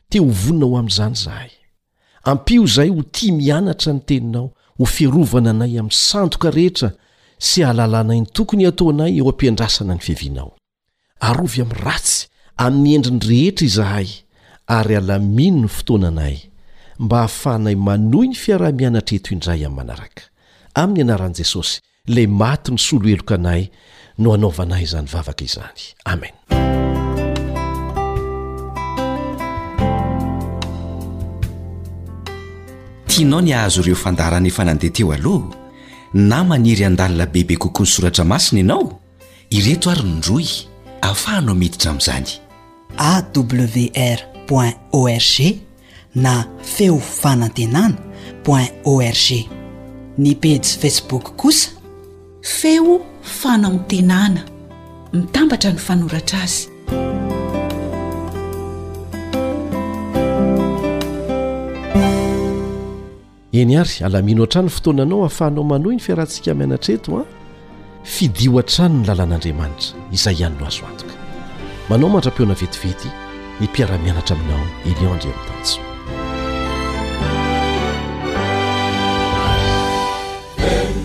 [0.10, 1.52] te ho vonina ao amin'izany izahay
[2.24, 6.92] ampio izay ho tia mianatra ny teninao ho fierovana anay amin'ny sandoka rehetra
[7.40, 10.52] sy ahalalanay ny tokony hataonay eo ampiandrasana ny fiavinao
[11.20, 12.28] arovy amin'ny ratsy
[12.58, 14.10] amin'ny endriny rehetra izahay
[14.68, 16.42] ary alamino ny fotoana anay
[17.00, 20.24] mba hahafanay manoy ny fiarah-mianatra eto indray amin'ny manaraka
[20.76, 21.80] amin'ny anaran'i jesosy
[22.12, 23.64] lay maty ny solo heloka anay
[24.18, 26.32] no anaovanah izany vavaka izany amen
[33.08, 35.50] tianao ny ahazo ireo fandaranaefa nandeha teo aloha
[36.14, 39.00] na maniry an-dalina beibe kokohny soratra masina ianao
[39.50, 40.46] ireto ary no droy
[41.02, 42.30] ahafahanao miditra amin'izany
[42.98, 44.20] awr
[44.92, 45.58] org
[46.16, 47.96] na feo fanantenana
[48.86, 49.28] org
[50.18, 51.70] ny pesy facebook kosa
[52.42, 54.42] feo fanao ntenana
[55.14, 56.62] mitambatra ny fanoratra azy
[63.52, 67.26] eny ary alamino ha-trano fotoana anao ahafahanao manohi ny fiarahantsika mianatreto a ah?
[68.04, 71.16] fidiho an-trano ny lalan'andriamanitra izay ihanyno azo atoka
[71.90, 73.08] manao mantra-peona vetivety
[73.60, 75.93] nympiara-mianatra aminao eny ao andriamantanjo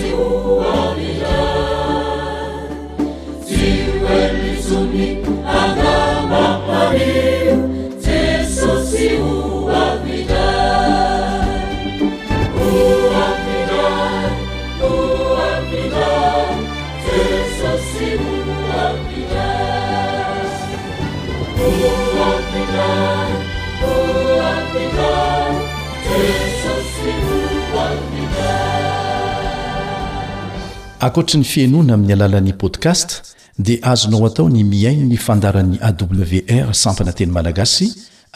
[4.06, 4.92] وלזم
[5.76, 6.30] דمم
[31.00, 33.22] akoatra ny fiainoana amin'ny alalan'ni podcast
[33.58, 37.88] dia azonao atao ny miaino ny fandaran'ny awr sampana teny malagasy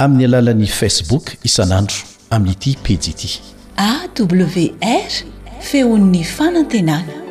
[0.05, 1.97] amin'ny alalan'ni facebook isanandro
[2.31, 3.29] amin'nyity pijiity
[3.91, 5.11] awr
[5.61, 7.24] feon'ny fanantenana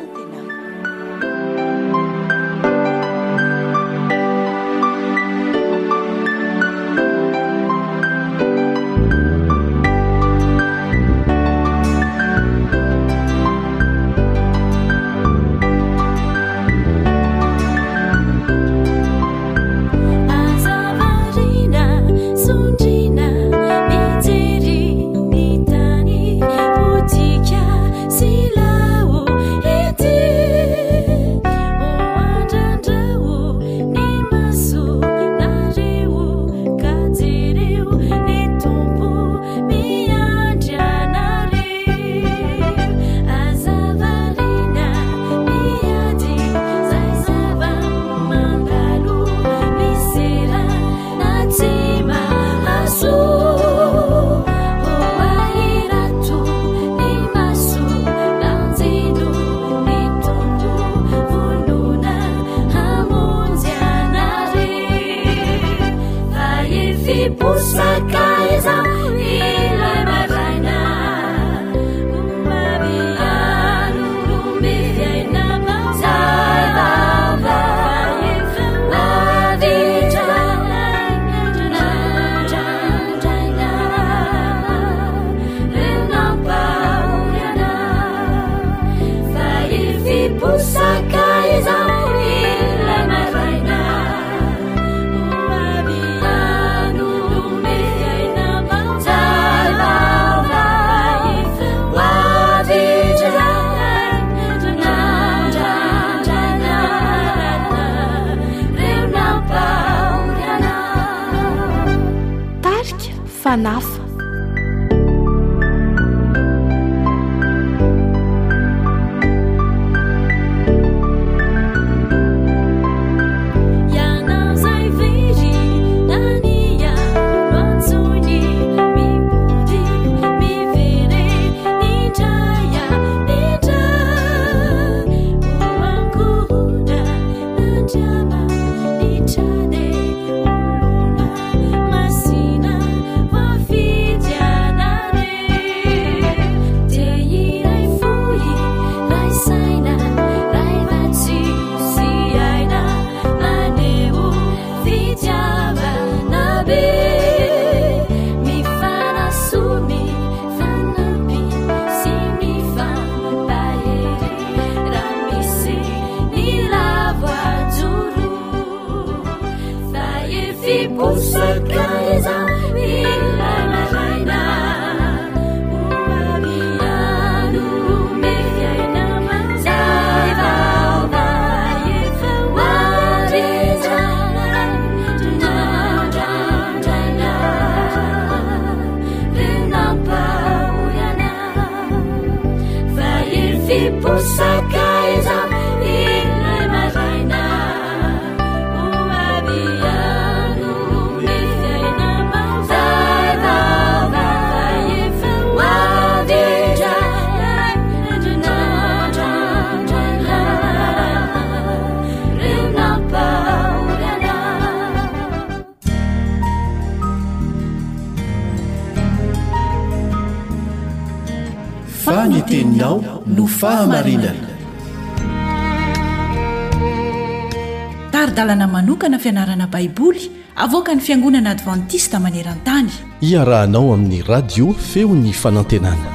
[229.24, 232.90] fianarana baiboly avoka ny fiangonana adventista maneran-tany
[233.30, 236.08] iarahanao amin'ny radio feo ny fanantenana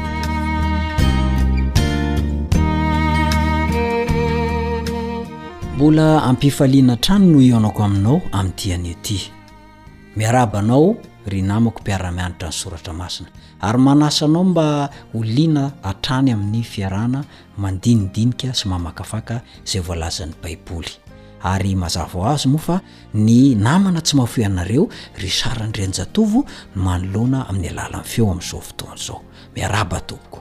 [5.75, 9.17] mbola ampifaliana trany no ionako aminao amin'ny dianyty
[10.17, 10.95] miarabanao
[11.31, 13.29] ry namako mpiara-mianitra ny soratra masina
[13.65, 17.23] ary manasanao mba o liana hatrany amin'ny fiarahna
[17.57, 20.93] mandinidinika sy mamakafaka zay voalazan'ny baiboly
[21.43, 22.81] ary mazavao azy moafa
[23.13, 24.83] ny namana tsy mahafoyanareo
[25.17, 26.39] ry sara nyrenjatovo
[26.75, 29.19] n manoloana amin'ny alala nfeo amin'izao fotoany zao
[29.55, 30.39] miarabatopoko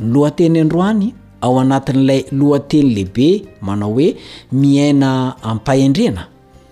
[0.00, 1.06] nylohateny androany
[1.44, 4.08] ao anatin'ilay loha teny lehibe manao hoe
[4.52, 5.10] miaina
[5.50, 6.22] ampayandrena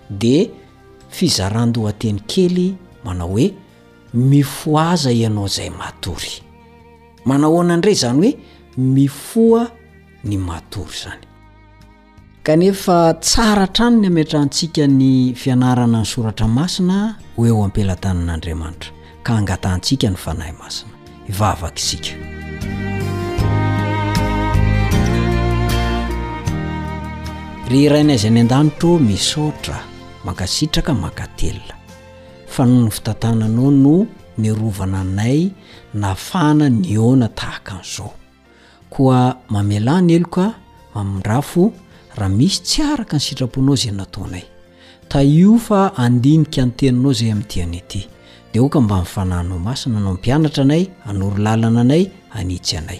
[0.09, 0.35] de
[1.17, 2.73] fizarandohateny kely
[3.05, 3.47] manao hoe
[4.13, 6.33] mifo aza ianao zay matory
[7.25, 8.31] manaohoana aindrey zany hoe
[8.77, 9.63] mifoa
[10.27, 11.23] ny matory zany
[12.43, 16.97] kanefa tsara trano ny hametrantsika ny fianarana ny soratra masina
[17.37, 18.91] hoeo ampelatanan'andriamanitra
[19.25, 20.91] ka angatantsika ny fanahy masina
[21.31, 22.11] ivavaka isika
[27.71, 29.77] ry rainaizy any an-danitro misotra
[30.25, 31.75] mankasitraka makatelna
[32.53, 33.97] fano ny fitantananao no
[34.37, 35.39] nirovana anay
[35.93, 38.11] nafana ny oana tahaka an'izao
[38.93, 39.21] koa
[39.53, 40.45] mamelana eloka
[40.95, 41.63] amindrafo
[42.17, 44.43] raha misy tsy araka ny sitraponao izay nataonay
[45.07, 48.01] taio fa andinika nyteninao zay amin'nyitiana aty
[48.53, 52.99] dia oka mba nifanahnao masina nao mympianatra anay anoro lalana anay anitsy anay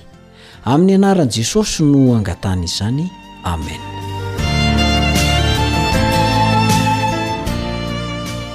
[0.65, 3.05] amin'ny anaran'i jesosy no angatana izy zany
[3.43, 3.81] amen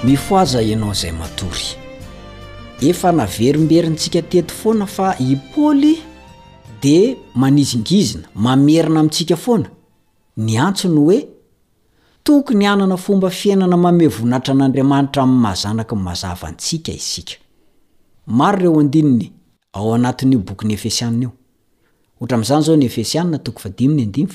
[0.05, 1.69] mifoaza ianao izay matory
[2.91, 5.99] efa naverimberiny tsika teto foana fa i poly
[6.83, 9.69] dia manizingizina mamerina amintsika foana
[10.41, 11.29] ny antsony hoe
[12.25, 16.93] toko ny anana fomba fiainana mame vonatra an'andriamanitra miny mazanaky mazavantsika
[20.45, 21.31] kknyyea
[23.45, 24.29] toko fadiy ny adiny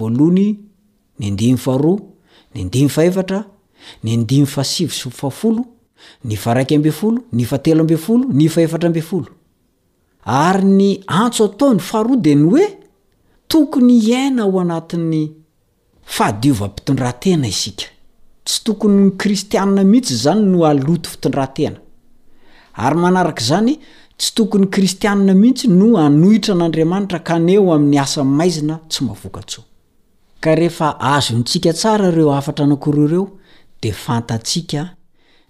[0.00, 0.56] ony
[1.20, 2.88] ny dinyndiy
[4.02, 4.88] ny diy fasi
[5.22, 5.58] aoo
[6.24, 9.26] n fraiky mbfolo ny fatelombfolo ny faetrambfolo
[10.26, 12.64] ary ny antso ataony faharoade ny oe
[13.48, 15.30] tokony iaina ao anatin'ny
[16.04, 17.84] fahadiovampitondrantena isika
[18.44, 21.76] tsy tokony kristianna mihitsy zany no aloto fitondrantena
[22.74, 23.78] ary manarak' zany
[24.18, 29.62] tsy tokony kristianna mihitsy no anohitra an'andriamanitra kaneo amin'ny asanmaizina tsy mahavokatso
[30.40, 33.38] ka rehefa azo nytsika tsara reo afatra ana kore reo
[33.82, 34.95] de fantatsiaka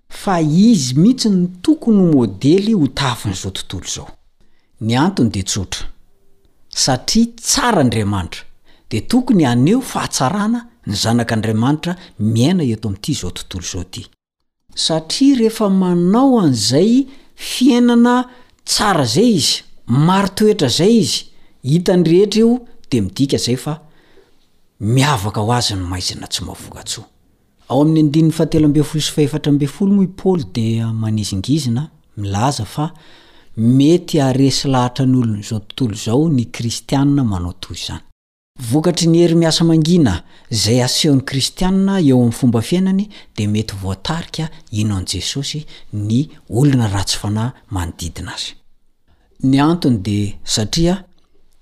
[0.09, 4.07] fa izy mihitsy ny tokony ho môdely ho tafin'zao tontolo zao
[4.81, 5.85] ny antony de tsotra
[6.83, 8.43] satria tsara andriamanitra
[8.89, 14.01] de tokony aneo fahatsarana ny zanak'andriamanitra miaina eto amin'ity zao tontolo zao ty
[14.85, 17.05] satria rehefa manao an'izay
[17.35, 18.15] fiainana
[18.65, 19.53] tsara zay izy
[19.87, 21.23] maro toetra zay izy
[21.63, 22.51] hitanyrehetra io
[22.91, 23.73] de midika zay fa
[24.79, 27.05] miavaka ho azy ny maizina tsy mavokatsoa
[27.69, 30.67] ao amin'ny andinin'ny fatelombefolo syfaefatra befolo moa i paly de
[31.03, 31.83] manizingizina
[32.17, 32.85] milaza fa
[33.77, 38.01] mety ahresy lahatra nyolonyizao tontolo zao ny kristianna manao toy zany
[38.69, 40.13] vokatry ny hery miasa mangina
[40.63, 43.05] zay asehon'ny kristiana eo amin'ny fomba fiainany
[43.37, 44.49] de mety voatarikaa
[44.79, 45.59] ino an' jesosy
[45.93, 48.51] ny olona ratsy fanahy manodidina azy
[49.43, 50.95] ny antony de satria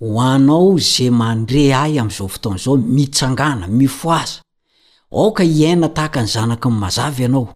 [0.00, 4.40] ho anao za mandre ahy am'izao fotaon' izao mitsangana mifoaza
[5.12, 7.48] aoka iaina tahaka ny zanaky ny mazavy ianao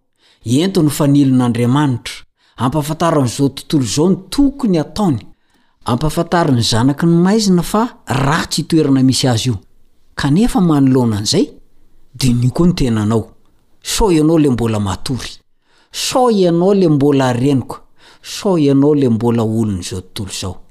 [0.43, 2.13] entony fanilon'andriamanitra
[2.63, 5.19] ampiafantarin'zao tontolo zao ny tokony ataony
[5.85, 9.57] ampiafantari ny zanaky ny maizina fa ratsy hitoerana misy azy io
[10.15, 11.45] kanefa manolonan'zay
[12.19, 13.25] de no koa ny tenanao
[13.83, 15.29] sao ianao le mbola matory
[15.91, 17.75] sao ianao le mbola renika
[18.21, 20.62] sao ianao le mbola olon'nyzao tontolo zao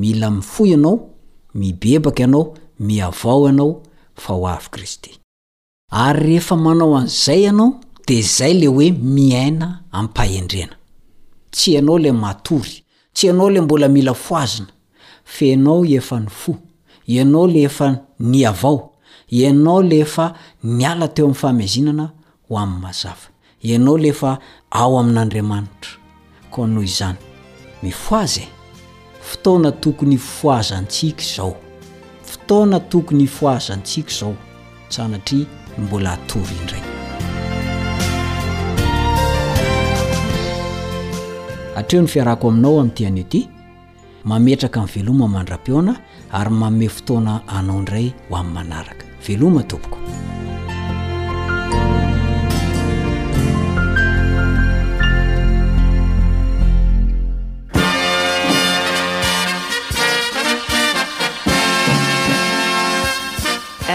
[0.00, 0.98] mila mi fo ianao
[1.60, 2.46] mibebaka anao
[2.78, 3.70] miavao anao
[4.22, 5.10] fa ho avy kristy
[6.02, 7.70] ary rehefa manao an'izay ianao
[8.08, 9.68] de zay le hoe miaina
[9.98, 10.74] ampahendrena
[11.54, 12.74] tsy ianao le matory
[13.14, 14.72] tsy ianao le mbola mila foazina
[15.32, 16.52] fa ianao efa ny fo
[17.16, 17.88] ianao le efa
[18.30, 18.78] ny avao
[19.40, 20.26] ianao le efa
[20.62, 22.06] niala teo ami'ny famazinana
[22.48, 23.26] ho amin'ny mazava
[23.68, 24.32] ianao le efa
[24.82, 25.92] ao amin'andriamanitro
[26.52, 27.18] ko noho izany
[27.82, 28.44] mifoaze
[29.28, 31.56] fotona tokony foazantsika zao
[32.24, 34.34] fotoana tokony foazantsika zao
[34.88, 35.46] tsanatri
[35.78, 36.82] mbola atory indray
[41.76, 43.48] atreo ny fiarako aminao amin'ntianioty
[44.24, 45.94] mametraka aminny veloma mandra-piona
[46.32, 49.98] ary maome fotoana anao ndray ho amin'ny manaraka veloma tompoko